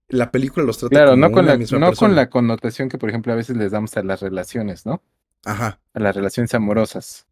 [0.07, 3.33] La película los trata claro, no con la, no con la connotación que, por ejemplo,
[3.33, 5.01] a veces les damos a las relaciones, ¿no?
[5.43, 5.79] Ajá.
[5.93, 7.25] A las relaciones amorosas.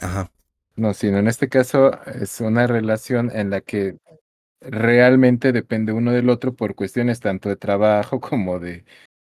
[0.00, 0.30] Ajá.
[0.76, 3.98] No, sino en este caso es una relación en la que
[4.64, 8.84] realmente depende uno del otro por cuestiones tanto de trabajo como de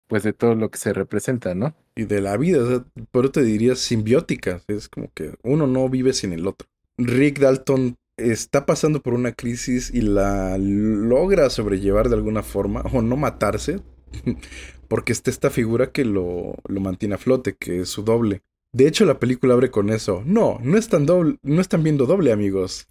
[0.06, 1.74] pues de todo lo que se representa, ¿no?
[1.96, 5.66] Y de la vida, o sea, por eso te diría simbiótica, es como que uno
[5.66, 6.68] no vive sin el otro.
[6.98, 13.02] Rick Dalton está pasando por una crisis y la logra sobrellevar de alguna forma o
[13.02, 13.80] no matarse
[14.88, 18.42] porque está esta figura que lo, lo mantiene a flote, que es su doble.
[18.72, 20.22] De hecho, la película abre con eso.
[20.26, 22.88] No, no están, doble, no están viendo doble, amigos.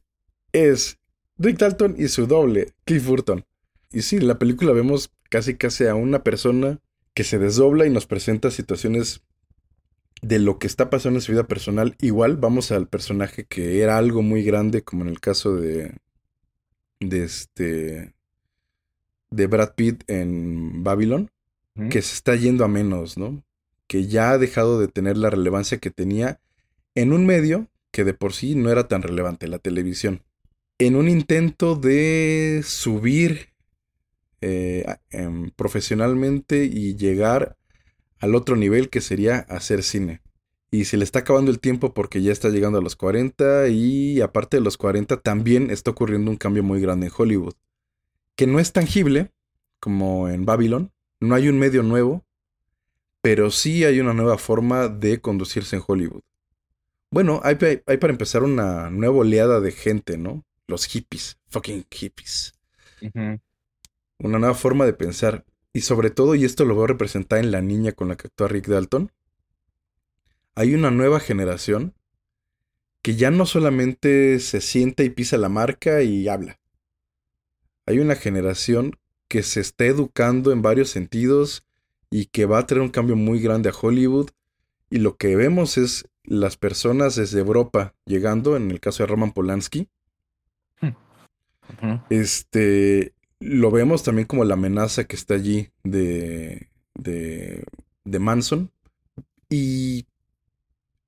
[0.51, 0.97] Es
[1.37, 3.45] Rick Dalton y su doble, Cliff Burton.
[3.91, 6.79] Y sí, en la película vemos casi casi a una persona
[7.13, 9.21] que se desdobla y nos presenta situaciones
[10.21, 11.95] de lo que está pasando en su vida personal.
[11.99, 15.95] Igual vamos al personaje que era algo muy grande, como en el caso de.
[16.99, 18.13] de este.
[19.29, 21.29] de Brad Pitt en Babylon,
[21.89, 23.43] que se está yendo a menos, ¿no?
[23.87, 26.39] Que ya ha dejado de tener la relevancia que tenía
[26.95, 30.23] en un medio que de por sí no era tan relevante, la televisión.
[30.85, 33.53] En un intento de subir
[34.41, 37.55] eh, em, profesionalmente y llegar
[38.19, 40.21] al otro nivel que sería hacer cine.
[40.71, 44.19] Y se le está acabando el tiempo porque ya está llegando a los 40 y
[44.19, 47.53] aparte de los 40 también está ocurriendo un cambio muy grande en Hollywood.
[48.35, 49.31] Que no es tangible
[49.79, 52.25] como en Babylon, no hay un medio nuevo,
[53.21, 56.23] pero sí hay una nueva forma de conducirse en Hollywood.
[57.09, 57.57] Bueno, hay,
[57.87, 60.43] hay para empezar una nueva oleada de gente, ¿no?
[60.67, 62.53] Los hippies, fucking hippies
[64.23, 65.45] una nueva forma de pensar.
[65.73, 68.27] Y sobre todo, y esto lo voy a representar en la niña con la que
[68.27, 69.11] actúa Rick Dalton,
[70.55, 71.95] hay una nueva generación
[73.01, 76.59] que ya no solamente se sienta y pisa la marca y habla.
[77.85, 78.97] Hay una generación
[79.27, 81.65] que se está educando en varios sentidos
[82.09, 84.29] y que va a traer un cambio muy grande a Hollywood.
[84.89, 89.33] Y lo que vemos es las personas desde Europa llegando, en el caso de Roman
[89.33, 89.89] Polanski.
[92.09, 97.63] Este, lo vemos también como la amenaza que está allí de, de,
[98.05, 98.71] de Manson.
[99.49, 100.05] Y,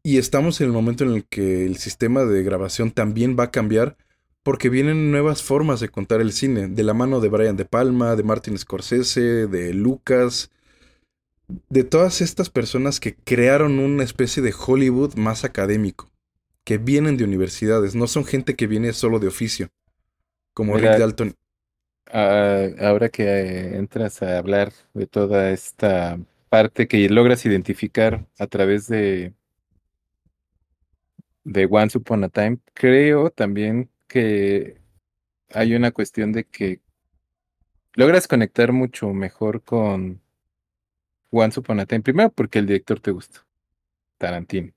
[0.04, 3.52] y estamos en el momento en el que el sistema de grabación también va a
[3.52, 3.98] cambiar
[4.44, 8.16] porque vienen nuevas formas de contar el cine, de la mano de Brian De Palma,
[8.16, 10.52] de Martin Scorsese, de Lucas,
[11.70, 16.12] de todas estas personas que crearon una especie de Hollywood más académico,
[16.64, 19.70] que vienen de universidades, no son gente que viene solo de oficio,
[20.56, 21.36] como Rick Dalton
[22.12, 28.48] Ah, ahora que eh, entras a hablar de toda esta parte que logras identificar a
[28.48, 29.34] través de,
[31.44, 34.80] de Once Upon a Time, creo también que
[35.52, 36.82] hay una cuestión de que
[37.96, 40.22] logras conectar mucho mejor con
[41.32, 42.02] Once Upon a Time.
[42.02, 43.46] Primero porque el director te gusta,
[44.18, 44.74] Tarantino.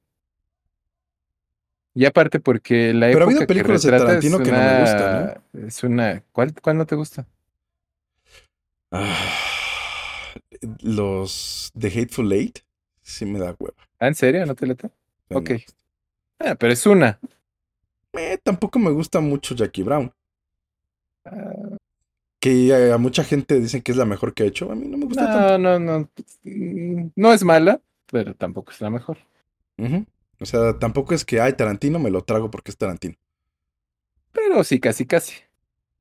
[1.98, 5.42] Y aparte porque la Pero época ha películas que de Tarantino que no me gustan,
[5.52, 5.66] ¿no?
[5.66, 6.22] Es una...
[6.30, 7.26] ¿Cuál, ¿Cuál no te gusta?
[8.92, 9.16] Ah,
[10.80, 12.60] los The Hateful Eight
[13.02, 13.74] sí me da hueva.
[13.98, 14.46] ¿Ah, en serio?
[14.46, 14.92] ¿No te leta?
[15.30, 15.50] Ok.
[16.38, 17.18] Ah, pero es una.
[18.12, 20.12] Eh, tampoco me gusta mucho Jackie Brown.
[21.24, 21.76] Ah.
[22.38, 24.70] Que a, mucha gente dicen que es la mejor que ha hecho.
[24.70, 25.58] A mí no me gusta no, tanto.
[25.58, 27.10] No, no, no.
[27.16, 29.18] No es mala, pero tampoco es la mejor.
[30.40, 33.16] O sea, tampoco es que, ay, Tarantino me lo trago porque es Tarantino.
[34.32, 35.34] Pero sí, casi, casi.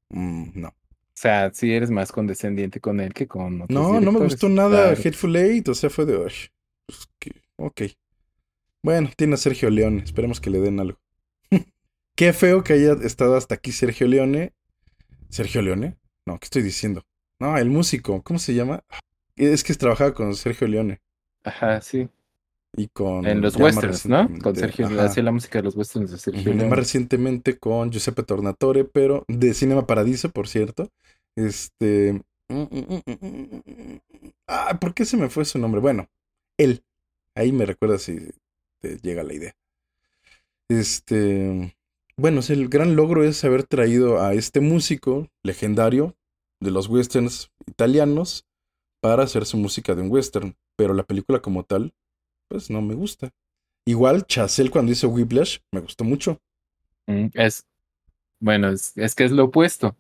[0.10, 0.68] Mm, no.
[0.70, 4.50] O sea, si eres más condescendiente con él que con otros No, no me gustó
[4.50, 6.18] nada Hateful Eight, o sea, fue de...
[6.18, 7.10] Pues,
[7.56, 7.82] ok.
[8.84, 11.00] Bueno, tiene a Sergio Leone, esperemos que le den algo.
[12.16, 14.54] Qué feo que haya estado hasta aquí Sergio Leone.
[15.30, 15.98] ¿Sergio Leone?
[16.26, 17.04] No, ¿qué estoy diciendo?
[17.40, 18.84] No, el músico, ¿cómo se llama?
[19.36, 21.02] Es que trabajaba con Sergio Leone.
[21.44, 22.10] Ajá, sí.
[22.76, 23.26] Y con.
[23.26, 24.30] En los westerns, ¿no?
[24.42, 24.88] Con Sergio.
[25.02, 26.54] Hacía la música de los westerns de Sergio.
[26.54, 30.90] Más recientemente con Giuseppe Tornatore, pero de Cinema Paradiso, por cierto.
[31.36, 32.22] Este.
[34.48, 35.82] Ah, ¿por qué se me fue su nombre?
[35.82, 36.08] Bueno,
[36.58, 36.84] él.
[37.36, 38.32] Ahí me recuerda si
[38.80, 39.56] te llega la idea.
[40.70, 41.76] Este.
[42.16, 46.16] Bueno, el gran logro es haber traído a este músico legendario
[46.60, 48.46] de los westerns italianos
[49.02, 50.56] para hacer su música de un western.
[50.76, 51.94] Pero la película como tal
[52.48, 53.32] pues no me gusta.
[53.86, 56.40] Igual Chazelle cuando hizo Whiplash me gustó mucho.
[57.06, 57.66] Mm, es,
[58.40, 59.96] bueno, es, que es lo opuesto.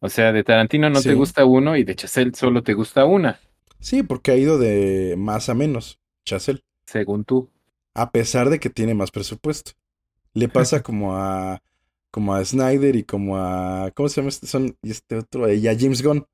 [0.00, 3.40] O sea, de Tarantino no te gusta uno y de Chazelle solo te gusta una.
[3.80, 6.62] Sí, porque ha ido de más a menos, Chazelle.
[6.86, 7.50] Según tú.
[7.94, 9.72] A pesar de que tiene más presupuesto.
[10.32, 11.62] Le pasa como a
[12.10, 15.66] como a Snyder y como a ¿cómo se llama este son y este otro y
[15.68, 16.26] a James Gunn.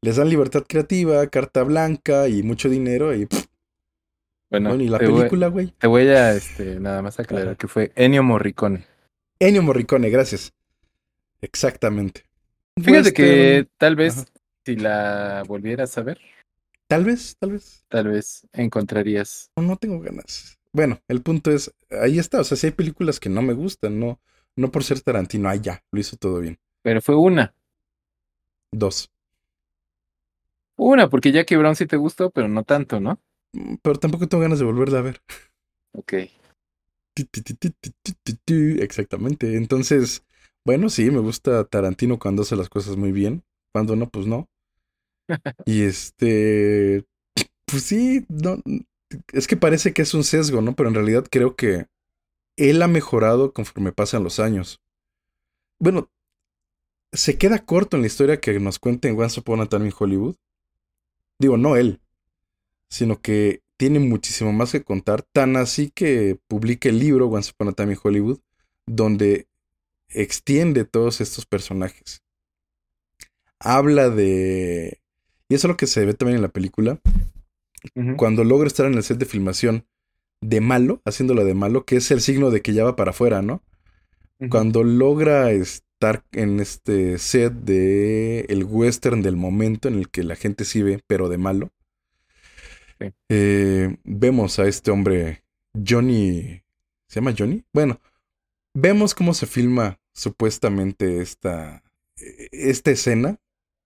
[0.00, 3.26] Les dan libertad creativa, carta blanca y mucho dinero y
[4.50, 5.72] bueno, ¿y la película, güey?
[5.78, 8.86] Te voy a este, nada más aclarar que fue Ennio Morricone.
[9.38, 10.52] Ennio Morricone, gracias.
[11.40, 12.24] Exactamente.
[12.82, 14.26] Fíjate que tal vez
[14.64, 16.18] si la volvieras a ver.
[16.86, 17.84] Tal vez, tal vez.
[17.88, 19.50] Tal vez encontrarías.
[19.56, 20.58] No, no tengo ganas.
[20.72, 22.40] Bueno, el punto es, ahí está.
[22.40, 24.20] O sea, si hay películas que no me gustan, no,
[24.56, 26.58] no por ser Tarantino, ah, ya, lo hizo todo bien.
[26.82, 27.54] Pero fue una.
[28.70, 29.10] Dos.
[30.76, 33.20] Una, porque Jackie Brown sí te gustó, pero no tanto, ¿no?
[33.52, 35.20] Mm, pero tampoco tengo ganas de volverla a ver.
[35.92, 36.14] Ok.
[38.80, 39.56] Exactamente.
[39.56, 40.24] Entonces,
[40.64, 43.42] bueno, sí, me gusta Tarantino cuando hace las cosas muy bien.
[43.72, 44.48] Cuando no, pues no.
[45.66, 47.04] Y este,
[47.66, 48.62] pues sí, no,
[49.32, 50.74] es que parece que es un sesgo, ¿no?
[50.74, 51.86] Pero en realidad creo que
[52.56, 54.80] él ha mejorado conforme pasan los años.
[55.78, 56.10] Bueno,
[57.12, 59.94] se queda corto en la historia que nos cuenta en Once Upon a Time in
[59.96, 60.36] Hollywood.
[61.38, 62.00] Digo, no él,
[62.88, 67.68] sino que tiene muchísimo más que contar, tan así que publica el libro Once Upon
[67.68, 68.40] a Time in Hollywood,
[68.86, 69.46] donde
[70.08, 72.22] extiende todos estos personajes.
[73.60, 75.00] Habla de...
[75.48, 77.00] Y eso es lo que se ve también en la película.
[78.16, 79.86] Cuando logra estar en el set de filmación
[80.40, 83.42] de malo, haciéndolo de malo, que es el signo de que ya va para afuera,
[83.42, 83.62] ¿no?
[84.50, 90.36] Cuando logra estar en este set de el western del momento en el que la
[90.36, 91.70] gente sí ve, pero de malo,
[93.28, 95.44] eh, vemos a este hombre,
[95.74, 96.62] Johnny.
[97.06, 97.64] ¿Se llama Johnny?
[97.72, 98.00] Bueno,
[98.74, 101.82] vemos cómo se filma supuestamente esta,
[102.16, 103.38] esta escena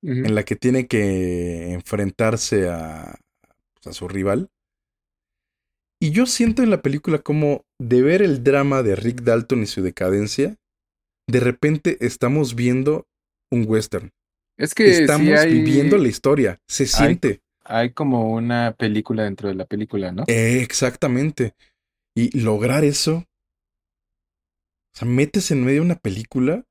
[0.03, 3.21] en la que tiene que enfrentarse a,
[3.75, 4.51] pues, a su rival.
[6.01, 9.67] Y yo siento en la película como de ver el drama de Rick Dalton y
[9.67, 10.57] su decadencia,
[11.29, 13.07] de repente estamos viendo
[13.53, 14.11] un western.
[14.59, 17.29] Es que estamos viviendo la historia, se siente.
[17.29, 17.41] Hay
[17.95, 20.25] como una película dentro de la película, ¿no?
[20.27, 21.55] exactamente.
[22.15, 23.25] Y lograr eso.
[24.95, 26.65] O sea, metes en medio una película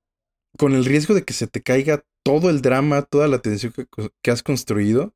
[0.57, 3.73] con el riesgo de que se te caiga todo el drama, toda la tensión
[4.21, 5.13] que, has construido.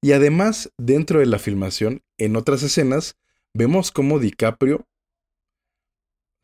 [0.00, 3.16] Y además, dentro de la filmación, en otras escenas,
[3.54, 4.86] vemos cómo DiCaprio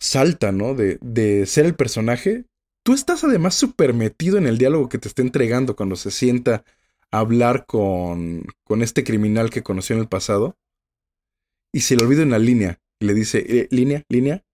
[0.00, 0.74] salta, ¿no?
[0.74, 2.44] De, de ser el personaje.
[2.84, 6.64] Tú estás además súper metido en el diálogo que te está entregando cuando se sienta
[7.10, 10.56] hablar con, con este criminal que conoció en el pasado
[11.72, 12.80] y se le olvida una línea.
[13.00, 14.44] Y le dice, eh, línea, línea.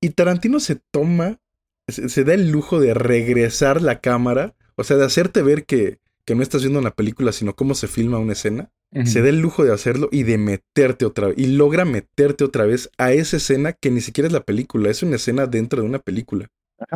[0.00, 1.40] Y Tarantino se toma,
[1.88, 6.34] se, da el lujo de regresar la cámara, o sea, de hacerte ver que, que
[6.34, 8.70] no estás viendo una película, sino cómo se filma una escena.
[9.06, 11.38] Se da el lujo de hacerlo y de meterte otra vez.
[11.38, 15.02] Y logra meterte otra vez a esa escena que ni siquiera es la película, es
[15.02, 16.48] una escena dentro de una película.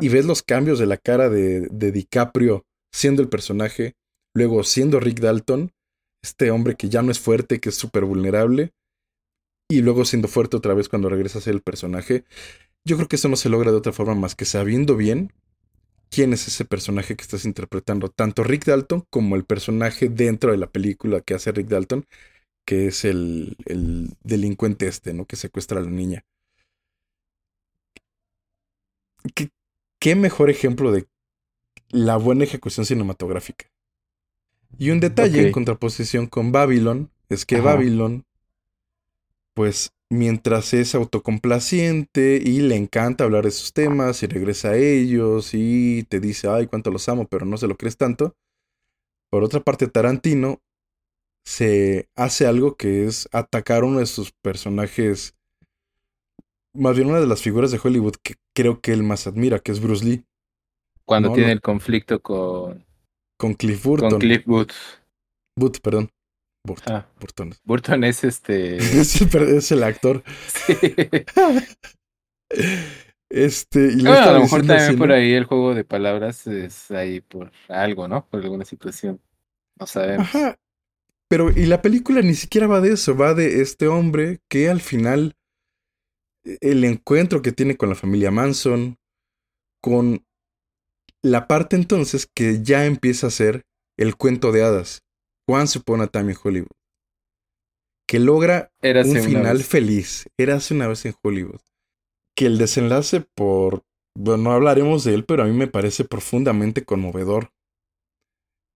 [0.03, 3.95] Y ves los cambios de la cara de, de DiCaprio siendo el personaje,
[4.37, 5.72] Luego, siendo Rick Dalton,
[6.22, 8.72] este hombre que ya no es fuerte, que es súper vulnerable,
[9.66, 12.24] y luego siendo fuerte otra vez cuando regresa a ser el personaje,
[12.84, 15.32] yo creo que eso no se logra de otra forma más que sabiendo bien
[16.11, 20.59] quién es ese personaje que estás interpretando, tanto Rick Dalton como el personaje dentro de
[20.59, 22.05] la película que hace Rick Dalton,
[22.66, 25.24] que es el, el delincuente este, ¿no?
[25.24, 26.26] Que secuestra a la niña.
[29.34, 29.49] ¿Qué,
[29.99, 31.07] ¿Qué mejor ejemplo de
[31.89, 33.70] la buena ejecución cinematográfica?
[34.79, 38.24] Y un detalle en contraposición con Babylon es que Babylon,
[39.55, 45.51] pues mientras es autocomplaciente y le encanta hablar de sus temas y regresa a ellos
[45.53, 48.37] y te dice, ay, cuánto los amo, pero no se lo crees tanto.
[49.31, 50.61] Por otra parte, Tarantino
[51.45, 55.35] se hace algo que es atacar a uno de sus personajes,
[56.72, 59.72] más bien una de las figuras de Hollywood que creo que él más admira, que
[59.72, 60.24] es Bruce Lee.
[61.05, 62.86] Cuando tiene el conflicto con
[63.37, 64.11] con Cliff Burton.
[64.11, 64.72] Con Cliff Booth.
[65.57, 66.11] Booth, perdón.
[66.66, 66.95] Burton.
[66.95, 67.55] Ah, Burton.
[67.64, 68.76] Burton es este.
[69.01, 70.22] es, el, actor.
[70.49, 70.74] Sí.
[73.30, 73.93] este.
[73.97, 78.09] Y a lo mejor también por ahí el juego de palabras es ahí por algo,
[78.09, 78.26] ¿no?
[78.26, 79.20] Por alguna situación.
[79.78, 80.26] No sabemos.
[80.26, 80.59] Ajá.
[81.28, 84.80] Pero, y la película ni siquiera va de eso, va de este hombre que al
[84.80, 85.34] final.
[86.61, 88.99] El encuentro que tiene con la familia Manson,
[89.80, 90.24] con
[91.27, 93.62] la parte entonces que ya empieza a ser
[93.99, 95.03] el cuento de hadas,
[95.49, 96.77] Once Upon a Time in Hollywood,
[98.07, 100.29] que logra un final feliz.
[100.39, 101.61] Érase una vez en Hollywood.
[102.37, 103.83] Que el desenlace por...
[104.16, 107.51] Bueno, no hablaremos de él, pero a mí me parece profundamente conmovedor.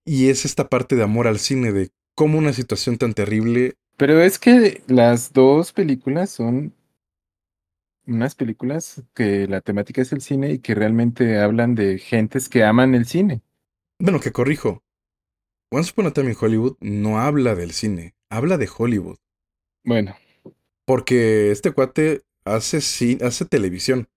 [0.05, 3.74] Y es esta parte de amor al cine, de cómo una situación tan terrible...
[3.96, 6.74] Pero es que las dos películas son
[8.11, 12.64] unas películas que la temática es el cine y que realmente hablan de gentes que
[12.64, 13.42] aman el cine.
[13.98, 14.82] Bueno, que corrijo.
[15.70, 19.18] Once Upon a Time in Hollywood no habla del cine, habla de Hollywood.
[19.84, 20.16] Bueno.
[20.84, 22.78] Porque este cuate hace,
[23.24, 24.08] hace televisión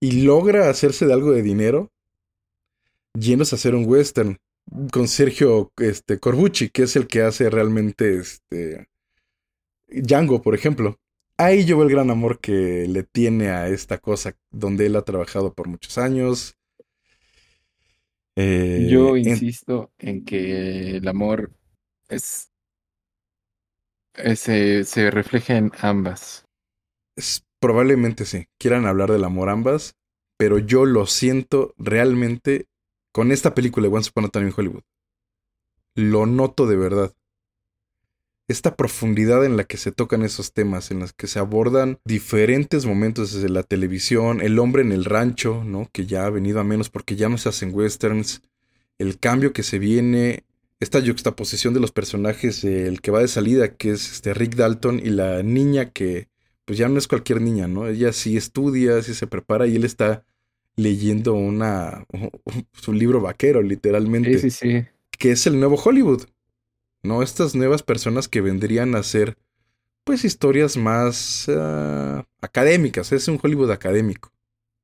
[0.00, 1.90] y logra hacerse de algo de dinero
[3.14, 4.38] yéndose a hacer un western
[4.92, 8.88] con Sergio este, Corbucci, que es el que hace realmente este,
[9.88, 10.98] Django, por ejemplo
[11.38, 15.54] ahí llevo el gran amor que le tiene a esta cosa donde él ha trabajado
[15.54, 16.56] por muchos años.
[18.36, 20.24] Eh, Yo insisto en...
[20.24, 21.52] que el amor
[22.08, 22.50] es,
[24.36, 26.44] se, refleja en ambas.
[27.16, 28.46] Es, probablemente sí.
[28.58, 29.96] Quieran hablar del amor ambas,
[30.36, 32.66] pero yo lo siento realmente
[33.12, 34.82] con esta película de Once Upon a Time in Hollywood.
[35.96, 37.12] Lo noto de verdad.
[38.48, 42.86] Esta profundidad en la que se tocan esos temas, en las que se abordan diferentes
[42.86, 45.88] momentos desde la televisión, el hombre en el rancho, ¿no?
[45.92, 48.40] Que ya ha venido a menos porque ya no se hacen westerns,
[48.98, 50.44] el cambio que se viene,
[50.80, 54.98] esta juxtaposición de los personajes, el que va de salida, que es este Rick Dalton,
[54.98, 56.28] y la niña que,
[56.64, 57.86] pues ya no es cualquier niña, ¿no?
[57.86, 60.24] Ella sí estudia, sí se prepara y él está
[60.76, 62.06] leyendo una,
[62.86, 64.38] un libro vaquero, literalmente.
[64.38, 64.86] Sí, sí, sí.
[65.18, 66.22] Que es el nuevo Hollywood.
[67.02, 67.22] ¿No?
[67.22, 69.38] Estas nuevas personas que vendrían a ser,
[70.04, 73.12] pues, historias más ah, académicas.
[73.12, 74.32] Es un Hollywood académico.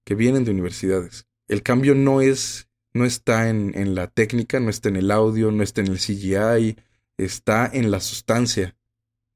[0.04, 1.26] Que vienen de universidades.
[1.48, 2.68] El cambio no es.
[2.92, 5.98] No está en, en la técnica, no está en el audio, no está en el
[5.98, 6.76] CGI.
[7.16, 8.76] Está en la sustancia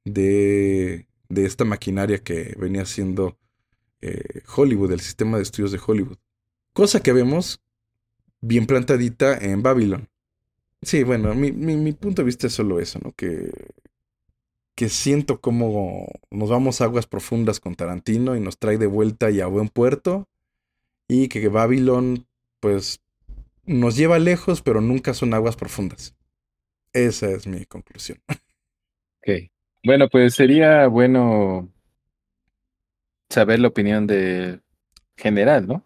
[0.05, 3.37] de, de esta maquinaria que venía siendo
[4.01, 6.19] eh, Hollywood, el sistema de estudios de Hollywood.
[6.73, 7.61] Cosa que vemos
[8.41, 10.09] bien plantadita en Babylon.
[10.83, 13.13] Sí, bueno, mi, mi, punto de vista es solo eso, ¿no?
[13.13, 13.51] Que,
[14.77, 19.31] que siento como nos vamos a aguas profundas con Tarantino y nos trae de vuelta
[19.31, 20.29] y a buen puerto.
[21.09, 22.27] Y que Babylon,
[22.61, 23.01] pues,
[23.65, 26.15] nos lleva lejos, pero nunca son aguas profundas.
[26.93, 28.19] Esa es mi conclusión.
[29.21, 29.51] Ok.
[29.85, 31.69] Bueno, pues sería bueno
[33.29, 34.61] saber la opinión de
[35.17, 35.83] general, ¿no?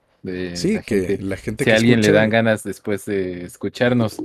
[0.55, 4.23] sí, que la gente si a alguien le dan ganas después de escucharnos.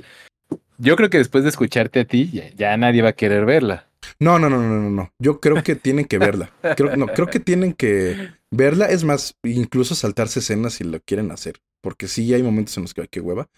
[0.78, 3.88] Yo creo que después de escucharte a ti, ya, nadie va a querer verla.
[4.19, 5.11] No, no, no, no, no, no.
[5.19, 6.51] Yo creo que tienen que verla.
[6.75, 8.86] Creo, no, creo que tienen que verla.
[8.86, 11.59] Es más, incluso saltarse escenas si lo quieren hacer.
[11.82, 13.49] Porque sí hay momentos en los que hay que hueva.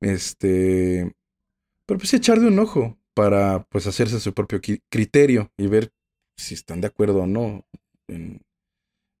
[0.00, 1.12] Este.
[1.86, 5.92] Pero pues echarle un ojo para pues hacerse su propio criterio y ver
[6.36, 7.66] si están de acuerdo o no
[8.08, 8.40] en,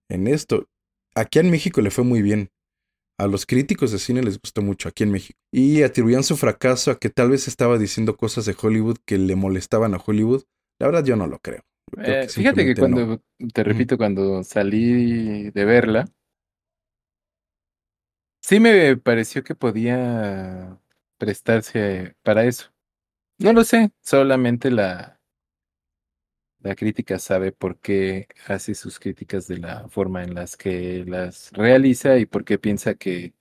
[0.08, 0.68] en esto.
[1.14, 2.50] Aquí en México le fue muy bien.
[3.18, 5.38] A los críticos de cine les gustó mucho aquí en México.
[5.52, 9.36] Y atribuían su fracaso a que tal vez estaba diciendo cosas de Hollywood que le
[9.36, 10.44] molestaban a Hollywood.
[10.78, 11.62] La verdad yo no lo creo.
[11.98, 16.08] Eh, fíjate que cuando, te repito, cuando salí de verla,
[18.40, 20.78] sí me pareció que podía
[21.18, 22.72] prestarse para eso.
[23.38, 25.20] No lo sé, solamente la,
[26.62, 31.50] la crítica sabe por qué hace sus críticas de la forma en las que las
[31.52, 33.34] realiza y por qué piensa que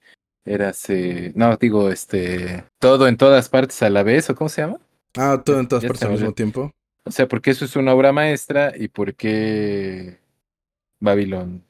[0.43, 0.87] eras,
[1.35, 4.79] no, digo, este, todo en todas partes a la vez, ¿o cómo se llama?
[5.15, 6.71] Ah, todo en todas partes al mismo tiempo.
[7.03, 10.19] O sea, porque eso es una obra maestra y por qué
[10.99, 11.63] Babylon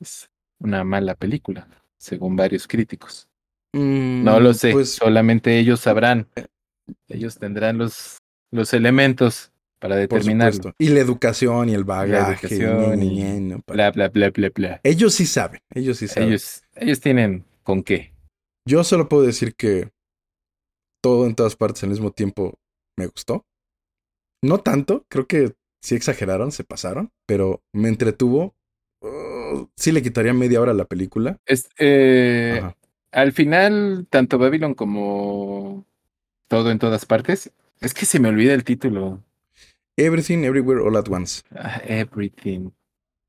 [0.00, 3.28] es una mala película, según varios críticos.
[3.72, 6.26] no lo mm, sé, pues solamente ellos sabrán.
[6.34, 6.46] Eh,
[7.08, 8.18] ellos tendrán los,
[8.50, 9.49] los elementos
[9.80, 10.74] para determinarlo.
[10.78, 12.54] Y la educación y el bagaje.
[12.54, 12.58] y
[13.66, 14.80] bla, bla, bla, bla, bla.
[14.84, 16.28] Ellos sí saben, ellos sí saben.
[16.28, 18.12] Ellos, ellos tienen con qué.
[18.68, 19.90] Yo solo puedo decir que
[21.02, 22.58] todo en todas partes al mismo tiempo
[22.96, 23.46] me gustó.
[24.42, 28.54] No tanto, creo que sí exageraron, se pasaron, pero me entretuvo.
[29.02, 31.38] Uh, sí le quitaría media hora a la película.
[31.78, 32.62] Eh,
[33.12, 35.86] al final, tanto Babylon como
[36.48, 37.50] todo en todas partes,
[37.80, 39.22] es que se me olvida el título.
[40.00, 41.42] Everything, Everywhere, All at Once.
[41.54, 42.72] Ah, everything.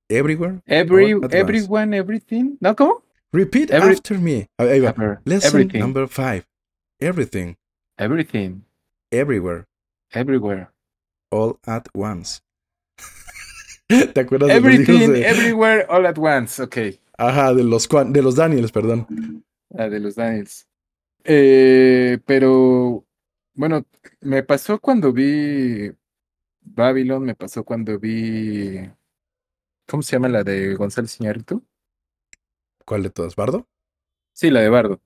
[0.09, 0.61] Everywhere.
[0.67, 2.57] Every, everyone, everything.
[2.61, 2.73] ¿No?
[2.75, 3.03] ¿Cómo?
[3.33, 4.47] Repeat after me.
[4.57, 5.19] Ahí va.
[5.25, 6.45] Lesson number five.
[7.01, 7.57] Everything.
[7.97, 8.63] Everything.
[9.11, 9.67] Everywhere.
[10.13, 10.71] Everywhere.
[11.29, 12.41] All at once.
[13.89, 15.27] ¿Te acuerdas Everything, de los de...
[15.27, 16.61] everywhere, all at once.
[16.61, 16.77] Ok.
[17.17, 19.43] Ajá, de los, de los Daniels, perdón.
[19.77, 20.67] Ah, de los Daniels.
[21.25, 23.05] Eh, pero,
[23.55, 23.85] bueno,
[24.21, 25.91] me pasó cuando vi
[26.61, 28.79] Babylon me pasó cuando vi.
[29.87, 31.63] ¿Cómo se llama la de González Iñárritu?
[32.85, 33.35] ¿Cuál de todas?
[33.35, 33.67] ¿Bardo?
[34.33, 35.01] Sí, la de Bardo.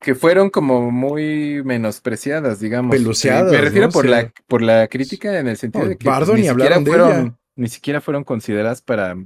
[0.00, 2.94] Que fueron como muy menospreciadas, digamos.
[2.94, 3.50] Peluceadas.
[3.50, 6.80] Me refiero por, la, por la crítica en el sentido de que Bardo ni, siquiera
[6.80, 9.16] fueron, ni siquiera fueron consideradas para,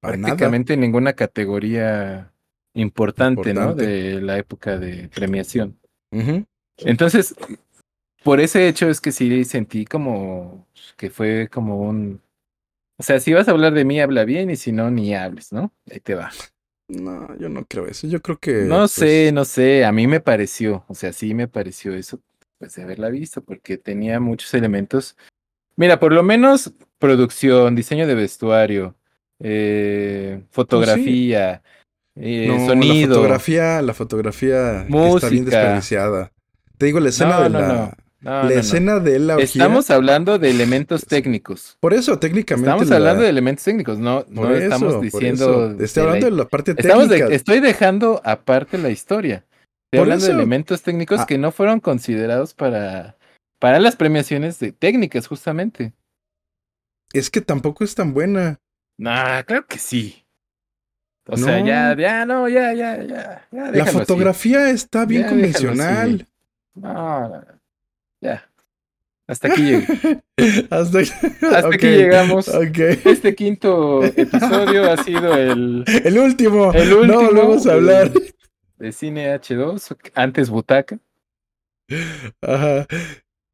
[0.00, 2.32] prácticamente ninguna categoría
[2.74, 3.74] importante, ¿no?
[3.74, 5.78] De la época de premiación.
[6.78, 7.34] Entonces,
[8.24, 10.66] por ese hecho es que sí sentí como
[10.96, 12.20] que fue como un...
[12.96, 15.52] O sea, si vas a hablar de mí, habla bien y si no, ni hables,
[15.52, 15.72] ¿no?
[15.90, 16.30] Ahí te va.
[16.88, 18.06] No, yo no creo eso.
[18.06, 18.62] Yo creo que...
[18.62, 19.84] No pues sé, no sé.
[19.84, 22.20] A mí me pareció, o sea, sí me pareció eso,
[22.58, 25.16] pues de haberla visto, porque tenía muchos elementos.
[25.76, 28.94] Mira, por lo menos producción, diseño de vestuario,
[29.40, 31.62] eh, pues fotografía,
[32.14, 33.08] eh, sonido.
[33.08, 36.32] La fotografía, la fotografía está bien desperdiciada.
[36.78, 38.60] Te digo, la escena de la No, la no, no.
[38.60, 39.44] escena de la orgía.
[39.46, 41.76] Estamos hablando de elementos técnicos.
[41.80, 42.70] Por eso, técnicamente.
[42.70, 45.76] Estamos la- hablando de elementos técnicos, no, por eso, estamos diciendo.
[45.78, 47.34] Estoy de la- hablando de la parte Estamos de- técnica.
[47.36, 49.36] estoy dejando aparte la historia.
[49.36, 51.26] Estoy Por hablando de elementos técnicos Ah.
[51.26, 53.16] que no fueron considerados para,
[53.60, 55.92] para las premiaciones de técnicas, justamente.
[57.12, 58.58] Es que tampoco es tan buena.
[58.98, 60.24] Nah, claro que sí.
[61.26, 63.46] O sea, ya, ya, no, ya, ya, ya.
[63.50, 63.92] ya La así.
[63.92, 66.26] fotografía está bien Ya, convencional.
[66.74, 67.44] No, no, no.
[68.24, 68.50] Ya.
[69.26, 69.86] Hasta aquí llegué.
[70.70, 70.98] Hasta,
[71.68, 72.48] aquí llegamos.
[72.48, 76.72] Este quinto episodio ha sido el El último.
[76.74, 78.10] El No último, volvemos a hablar.
[78.78, 80.98] de Cine H2, antes Butaca.
[82.42, 82.86] Ajá.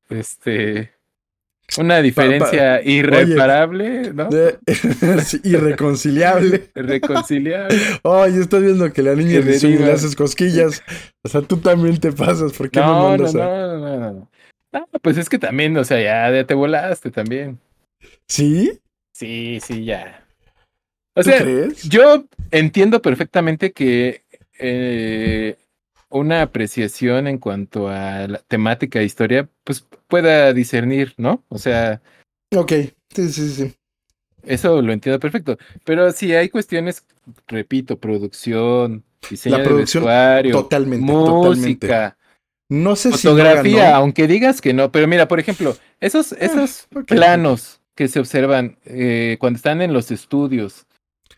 [0.08, 0.92] Este.
[1.78, 4.28] Una diferencia irreparable, ¿no?
[4.28, 4.58] De-
[5.44, 6.68] irreconciliable.
[6.74, 7.78] Reconciliable.
[8.02, 10.82] Oye, estás viendo que la niña le haces cosquillas.
[11.22, 12.52] O sea, tú también te pasas.
[12.54, 13.46] ¿Por qué me No, no, mandas no, a.?
[13.46, 14.10] no, no, no.
[14.12, 14.30] No,
[15.02, 17.58] pues es que también, o sea, ya, ya te volaste también.
[18.28, 18.80] ¿Sí?
[19.12, 20.26] Sí, sí, ya.
[21.14, 21.82] O ¿Tú sea, crees?
[21.84, 24.22] yo entiendo perfectamente que
[24.58, 25.56] eh,
[26.08, 31.44] una apreciación en cuanto a la temática e historia, pues pueda discernir, ¿no?
[31.48, 32.00] O sea,
[32.54, 32.72] Ok.
[33.14, 33.74] Sí, sí, sí.
[34.42, 35.58] Eso lo entiendo perfecto.
[35.84, 37.04] Pero si hay cuestiones,
[37.46, 41.12] repito, producción, diseño La de producción, vestuario, Totalmente.
[41.12, 42.14] Totalmente.
[42.70, 43.26] No sé si.
[43.28, 43.96] fotografía, no ganó.
[43.96, 44.90] aunque digas que no.
[44.90, 47.04] Pero mira, por ejemplo, esos, esos ok.
[47.04, 50.86] planos que se observan eh, cuando están en los estudios,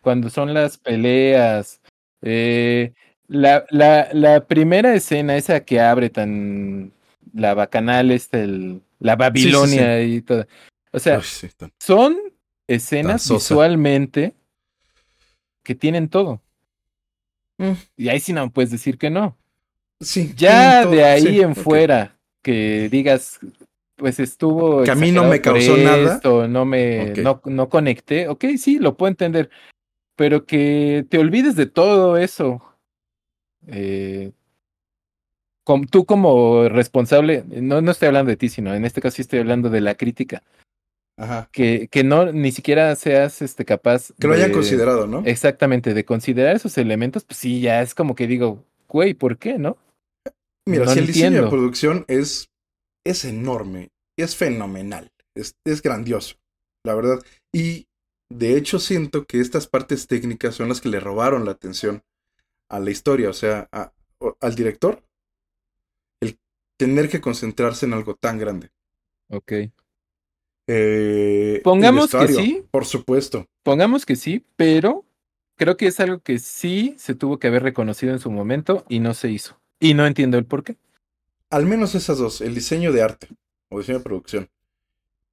[0.03, 1.81] cuando son las peleas,
[2.21, 2.93] eh,
[3.27, 6.93] la, la, la primera escena, esa que abre tan
[7.33, 10.47] la bacanal, este, el, la Babilonia y todo.
[10.93, 11.21] O sea,
[11.57, 12.17] tan- son
[12.69, 14.35] escenas visualmente
[15.65, 16.43] que tienen todo.
[17.59, 17.73] Mm.
[17.97, 19.37] Y ahí sí no puedes decir que no.
[20.03, 23.39] Sí, Ya de ahí sí, en fuera que digas,
[23.97, 24.83] pues estuvo.
[24.83, 26.21] Que a mí no me causó nada.
[26.49, 28.29] no me, no, no conecté.
[28.29, 29.51] Ok, sí, lo puedo entender.
[30.17, 32.61] Pero que te olvides de todo eso.
[33.69, 34.33] Eh,
[35.91, 39.39] tú como responsable, no, no estoy hablando de ti, sino en este caso sí estoy
[39.39, 40.43] hablando de la crítica.
[41.17, 41.49] Ajá.
[41.53, 45.23] Que, que no ni siquiera seas este capaz Que lo hayan de- considerado, ¿no?
[45.25, 49.59] Exactamente, de considerar esos elementos, pues sí, ya es como que digo, güey, ¿por qué,
[49.59, 49.77] no?
[50.67, 52.51] Mira, no si el diseño de producción es,
[53.05, 56.37] es enorme, es fenomenal, es, es grandioso,
[56.85, 57.21] la verdad.
[57.53, 57.87] Y
[58.31, 62.03] de hecho siento que estas partes técnicas son las que le robaron la atención
[62.71, 63.93] a la historia, o sea, a-
[64.41, 65.03] al director,
[66.23, 66.39] el
[66.79, 68.71] tener que concentrarse en algo tan grande.
[69.31, 69.53] Ok.
[70.69, 72.65] Eh, Pongamos que sí.
[72.71, 73.47] Por supuesto.
[73.65, 75.05] Pongamos que sí, pero
[75.57, 79.01] creo que es algo que sí se tuvo que haber reconocido en su momento y
[79.01, 79.61] no se hizo.
[79.83, 80.79] Y no entiendo el por qué.
[81.51, 83.29] Al menos esas dos, el diseño de arte
[83.71, 84.49] o diseño de producción.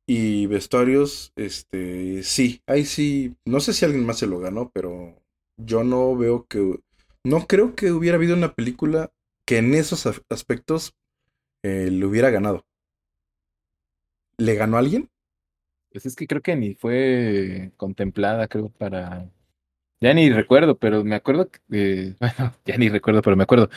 [0.07, 5.15] Y vestuarios, este, sí, ahí sí, no sé si alguien más se lo ganó, pero
[5.57, 6.79] yo no veo que,
[7.23, 9.11] no creo que hubiera habido una película
[9.45, 10.95] que en esos as- aspectos
[11.63, 12.65] eh, le hubiera ganado.
[14.37, 15.09] ¿Le ganó a alguien?
[15.91, 19.29] Pues es que creo que ni fue contemplada, creo, para...
[20.01, 21.59] Ya ni recuerdo, pero me acuerdo que...
[21.71, 23.69] eh, Bueno, ya ni recuerdo, pero me acuerdo.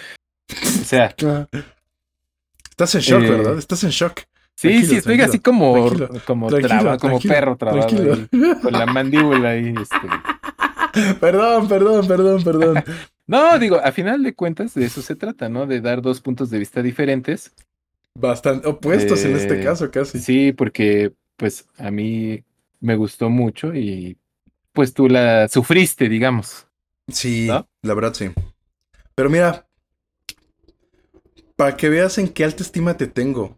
[0.81, 1.15] O sea,
[2.71, 3.59] Estás en shock, Eh, ¿verdad?
[3.59, 4.21] Estás en shock.
[4.55, 8.29] sí, Tranquilo, sí, estoy así como, tranquilo, como, tranquilo, traba- como perro trabado ahí,
[8.63, 9.75] con la mandíbula ahí.
[9.81, 11.15] Este.
[11.21, 12.85] perdón, perdón, perdón, perdón.
[13.25, 15.65] No, digo, a final de cuentas de eso se trata, ¿no?
[15.67, 17.53] De dar dos puntos de vista diferentes.
[18.19, 20.19] Bastante opuestos en este Eh, caso, casi.
[20.19, 22.43] Sí, porque pues a mí
[22.81, 24.19] me gustó mucho y
[24.73, 26.67] pues tú la sufriste, digamos.
[27.09, 27.67] Sí, ¿No?
[27.83, 28.31] la verdad sí.
[29.15, 29.67] Pero mira,
[31.63, 33.57] para que veas en qué alta estima te tengo,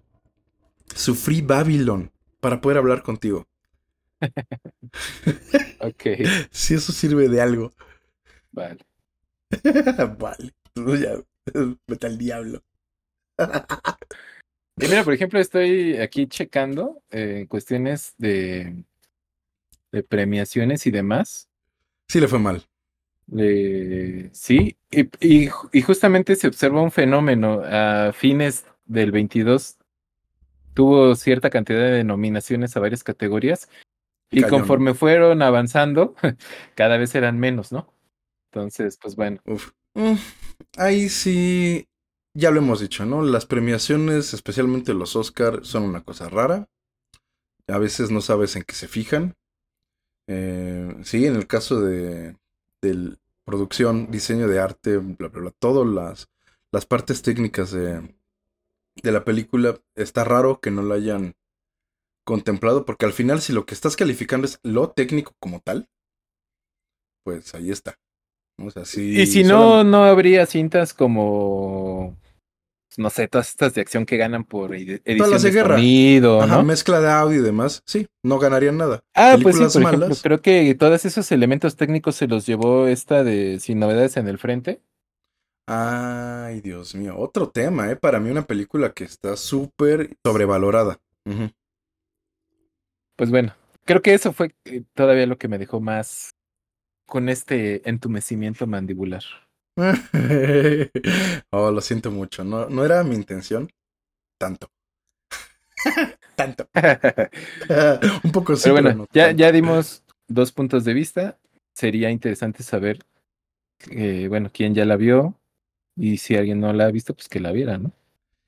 [0.94, 3.48] sufrí Babylon para poder hablar contigo.
[5.80, 6.02] Ok,
[6.50, 7.72] Si eso sirve de algo.
[8.52, 8.84] vale.
[10.18, 10.52] vale.
[11.00, 11.14] Ya,
[11.86, 12.62] vete al diablo.
[14.76, 18.84] Y mira, por ejemplo, estoy aquí checando eh, en cuestiones de,
[19.92, 21.48] de premiaciones y demás.
[22.08, 22.66] Sí le fue mal.
[23.36, 27.62] Eh, sí, y, y ju- y justamente se observa un fenómeno.
[27.64, 29.78] A fines del 22
[30.74, 33.68] tuvo cierta cantidad de nominaciones a varias categorías
[34.30, 34.60] y Cañón.
[34.60, 36.14] conforme fueron avanzando,
[36.74, 37.92] cada vez eran menos, ¿no?
[38.52, 39.72] Entonces, pues bueno, Uf.
[39.94, 40.14] Mm,
[40.78, 41.86] ahí sí,
[42.36, 43.22] ya lo hemos dicho, ¿no?
[43.22, 46.68] Las premiaciones, especialmente los Oscar, son una cosa rara.
[47.68, 49.34] A veces no sabes en qué se fijan.
[50.28, 52.36] Eh, sí, en el caso de,
[52.84, 56.28] de producción, diseño de arte, bla, bla, bla, todas las,
[56.72, 58.14] las partes técnicas de,
[59.02, 61.34] de la película está raro que no la hayan
[62.24, 65.88] contemplado, porque al final si lo que estás calificando es lo técnico como tal,
[67.24, 67.98] pues ahí está.
[68.58, 72.16] O sea, sí, y si no, no habría cintas como
[72.96, 77.00] no sé, todas estas de acción que ganan por edición de, de sonido, Ajá, mezcla
[77.00, 77.82] de audio y demás.
[77.86, 79.02] Sí, no ganarían nada.
[79.14, 83.24] Ah, pues sí, por ejemplo, creo que todos esos elementos técnicos se los llevó esta
[83.24, 84.80] de Sin Novedades en el Frente.
[85.66, 87.96] Ay, Dios mío, otro tema, ¿eh?
[87.96, 91.00] Para mí una película que está súper sobrevalorada.
[93.16, 93.54] Pues bueno,
[93.84, 96.34] creo que eso fue eh, todavía lo que me dejó más
[97.06, 99.22] con este entumecimiento mandibular.
[101.50, 102.44] oh, lo siento mucho.
[102.44, 103.70] No, no era mi intención.
[104.38, 104.70] Tanto.
[106.36, 106.68] tanto.
[108.24, 108.64] Un poco sí.
[108.64, 111.38] Pero bueno, ya, ya dimos dos puntos de vista.
[111.74, 113.00] Sería interesante saber,
[113.90, 115.34] eh, bueno, quién ya la vio
[115.96, 117.92] y si alguien no la ha visto, pues que la viera, ¿no?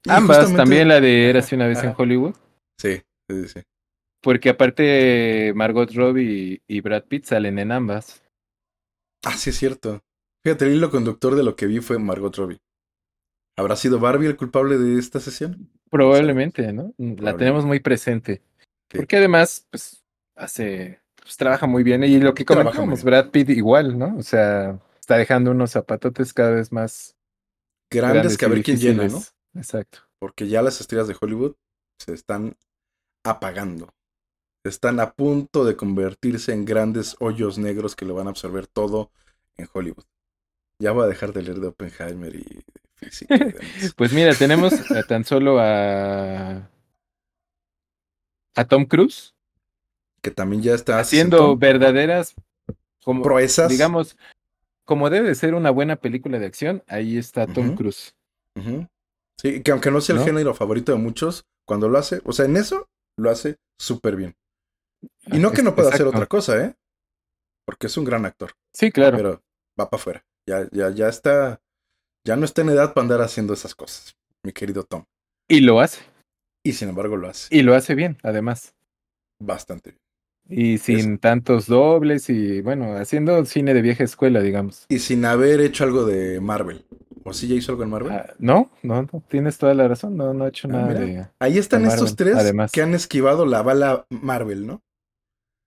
[0.08, 2.36] Ambas, también la de Érase una vez en Hollywood.
[2.78, 3.60] Sí, sí, sí.
[4.22, 8.22] Porque aparte Margot Robbie y Brad Pitt salen en ambas.
[9.24, 10.02] Ah, sí, es cierto.
[10.46, 12.60] Fíjate, el hilo conductor de lo que vi fue Margot Robbie.
[13.56, 15.72] ¿Habrá sido Barbie el culpable de esta sesión?
[15.90, 16.94] Probablemente, ¿no?
[16.98, 18.42] La tenemos muy presente.
[18.86, 20.04] Porque además, pues,
[20.36, 22.04] hace, pues trabaja muy bien.
[22.04, 24.16] Y lo que comentamos, Brad Pitt igual, ¿no?
[24.16, 27.16] O sea, está dejando unos zapatotes cada vez más
[27.90, 29.20] grandes, que a ver quién llena, ¿no?
[29.56, 29.98] Exacto.
[30.20, 31.56] Porque ya las estrellas de Hollywood
[31.98, 32.56] se están
[33.24, 33.92] apagando.
[34.62, 39.10] Están a punto de convertirse en grandes hoyos negros que lo van a absorber todo
[39.56, 40.04] en Hollywood.
[40.78, 43.38] Ya voy a dejar de leer de Oppenheimer y física.
[43.96, 44.72] pues mira, tenemos
[45.08, 46.70] tan solo a.
[48.54, 49.34] a Tom Cruise.
[50.22, 52.34] Que también ya está haciendo verdaderas
[53.04, 53.68] como, proezas.
[53.68, 54.16] Digamos,
[54.84, 58.14] como debe ser una buena película de acción, ahí está Tom Cruise.
[59.40, 62.46] Sí, que aunque no sea el género favorito de muchos, cuando lo hace, o sea,
[62.46, 64.34] en eso lo hace súper bien.
[65.26, 66.74] Y no que no pueda hacer otra cosa, ¿eh?
[67.64, 68.52] Porque es un gran actor.
[68.72, 69.16] Sí, claro.
[69.16, 69.42] Pero
[69.78, 70.24] va para afuera.
[70.46, 71.60] Ya, ya, ya está.
[72.24, 75.04] Ya no está en edad para andar haciendo esas cosas, mi querido Tom.
[75.48, 76.00] Y lo hace.
[76.64, 77.54] Y sin embargo lo hace.
[77.56, 78.74] Y lo hace bien, además.
[79.38, 80.06] Bastante bien.
[80.48, 84.86] Y sin tantos dobles y bueno, haciendo cine de vieja escuela, digamos.
[84.88, 86.84] Y sin haber hecho algo de Marvel.
[87.24, 88.12] ¿O sí ya hizo algo en Marvel?
[88.12, 91.26] Ah, no, no, no, tienes toda la razón, no, no ha hecho ah, nada de.
[91.40, 92.70] Ahí están estos tres además.
[92.70, 94.82] que han esquivado la bala Marvel, ¿no?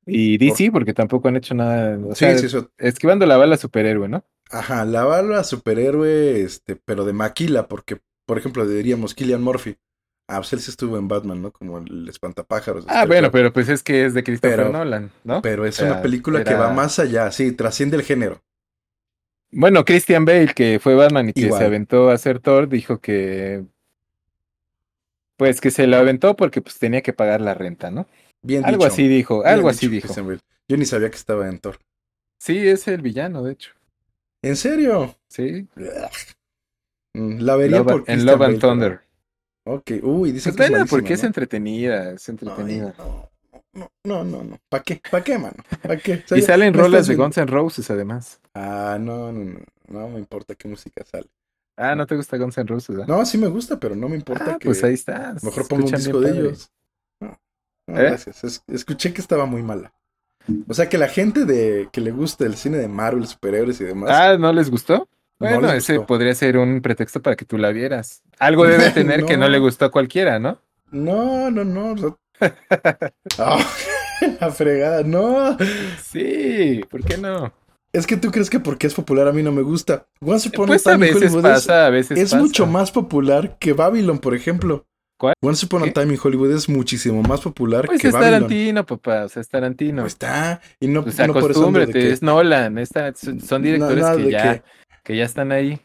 [0.05, 1.97] Y DC, porque tampoco han hecho nada.
[2.15, 4.23] sí, sí, Esquivando la bala superhéroe, ¿no?
[4.49, 9.77] Ajá, la bala superhéroe, este, pero de maquila, porque, por ejemplo, diríamos Killian Murphy.
[10.27, 11.51] Ah, pues él sí estuvo en Batman, ¿no?
[11.51, 12.85] Como el espantapájaros.
[12.87, 15.41] Ah, bueno, pero pues es que es de Christopher Nolan, ¿no?
[15.41, 18.41] Pero es una película que va más allá, sí, trasciende el género.
[19.51, 23.65] Bueno, Christian Bale, que fue Batman y que se aventó a hacer Thor, dijo que.
[25.37, 28.07] Pues que se lo aventó porque pues tenía que pagar la renta, ¿no?
[28.41, 30.13] Bien Algo así dijo, algo así dijo.
[30.67, 31.77] Yo ni sabía que estaba en Thor.
[32.39, 33.71] Sí, es el villano, de hecho.
[34.41, 35.15] ¿En serio?
[35.27, 35.67] Sí.
[37.13, 39.01] Mm, la vería por En Love and Thunder.
[39.65, 42.95] Ok, uy, dice pues que es porque es entretenida, es entretenida.
[43.73, 45.01] no, no, no, no, ¿Para qué?
[45.11, 45.57] ¿Para qué, mano?
[45.81, 46.23] ¿Para qué?
[46.35, 48.39] y salen rolas de Guns N' Roses, además.
[48.53, 51.29] Ah, no, no, no, no me importa qué música sale.
[51.77, 52.97] Ah, ¿no te gusta Guns N' Roses?
[52.99, 53.03] ¿eh?
[53.07, 54.65] No, sí me gusta, pero no me importa ah, que...
[54.65, 55.35] pues ahí está.
[55.43, 56.71] Mejor pongo un disco de ellos.
[57.89, 58.05] No, no ¿Eh?
[58.05, 58.63] gracias.
[58.67, 59.91] escuché que estaba muy mala.
[60.67, 63.85] O sea, que la gente de que le gusta el cine de Marvel, superhéroes y
[63.85, 64.09] demás.
[64.11, 65.07] Ah, ¿no les gustó?
[65.39, 68.23] Bueno, ese podría ser un pretexto para que tú la vieras.
[68.39, 70.59] Algo debe tener que no le gustó a cualquiera, ¿no?
[70.91, 72.19] No, no, no.
[73.37, 73.65] Ah,
[74.41, 75.57] la fregada, no.
[76.01, 77.53] Sí, ¿por qué no?
[77.91, 80.07] Es que tú crees que porque es popular a mí no me gusta.
[80.21, 84.35] Once Upon pues a, veces pasa, a veces es mucho más popular que Babylon, por
[84.35, 84.85] ejemplo.
[85.19, 85.33] ¿Cuál?
[85.41, 89.25] Once Upon a Time in Hollywood es muchísimo más popular pues que es Tarantino, papá,
[89.25, 90.03] o sea, es Tarantino.
[90.03, 92.11] Pues está, y no, pues no por eso que...
[92.11, 94.63] es Nolan, está, son directores que, ya,
[95.03, 95.17] que...
[95.17, 95.77] ya están ahí.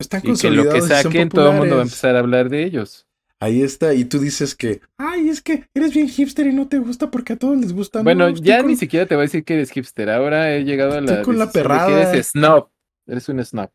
[0.00, 2.64] Están y que lo que saquen, todo el mundo va a empezar a hablar de
[2.64, 3.06] ellos.
[3.38, 6.78] Ahí está, y tú dices que, ay, es que eres bien hipster y no te
[6.78, 8.02] gusta porque a todos les gusta.
[8.02, 11.00] Bueno, ya ni siquiera te voy a decir que eres hipster, ahora he llegado a
[11.00, 11.12] la...
[11.12, 12.10] Estoy con la perrada.
[12.10, 12.68] eres snob,
[13.06, 13.70] eres un snob.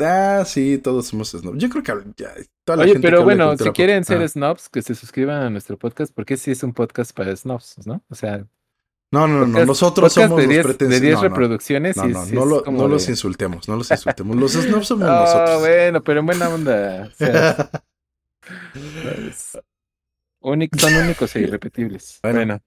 [0.00, 1.58] Ah, sí, todos somos snobs.
[1.58, 2.34] Yo creo que ya,
[2.64, 4.28] toda la Oye, pero bueno, si quieren ser ah.
[4.28, 8.02] snobs, que se suscriban a nuestro podcast, porque sí es un podcast para snobs, ¿no?
[8.08, 8.46] O sea.
[9.10, 11.00] No, no, no, nosotros somos de los pretensiones.
[11.00, 11.96] De 10 reproducciones.
[11.96, 14.36] No, no, no, lo, no los insultemos, no los insultemos.
[14.36, 15.60] Los snobs somos oh, nosotros.
[15.60, 17.08] bueno, pero en buena onda.
[17.10, 17.70] O sea,
[20.78, 22.20] son únicos e irrepetibles.
[22.22, 22.60] Bueno,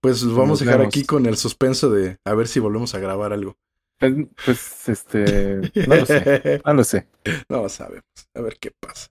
[0.00, 3.32] pues vamos a dejar aquí con el suspenso de a ver si volvemos a grabar
[3.32, 3.56] algo.
[4.00, 4.14] Pues,
[4.46, 7.06] pues, este, no lo sé, no lo sé.
[7.50, 8.04] No sabemos,
[8.34, 9.08] a ver qué pasa.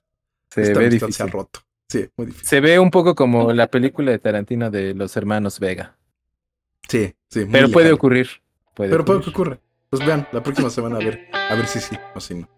[0.49, 1.29] Se ve difícil.
[1.29, 1.59] roto.
[1.87, 2.47] Sí, muy difícil.
[2.47, 5.95] Se ve un poco como la película de Tarantino de los hermanos Vega.
[6.87, 7.41] Sí, sí.
[7.41, 8.29] muy Pero puede ocurrir.
[8.73, 9.53] Puede Pero puede que ocurrir.
[9.53, 9.69] ocurra.
[9.91, 12.49] Pues vean, la próxima semana a ver, a ver si sí o si no.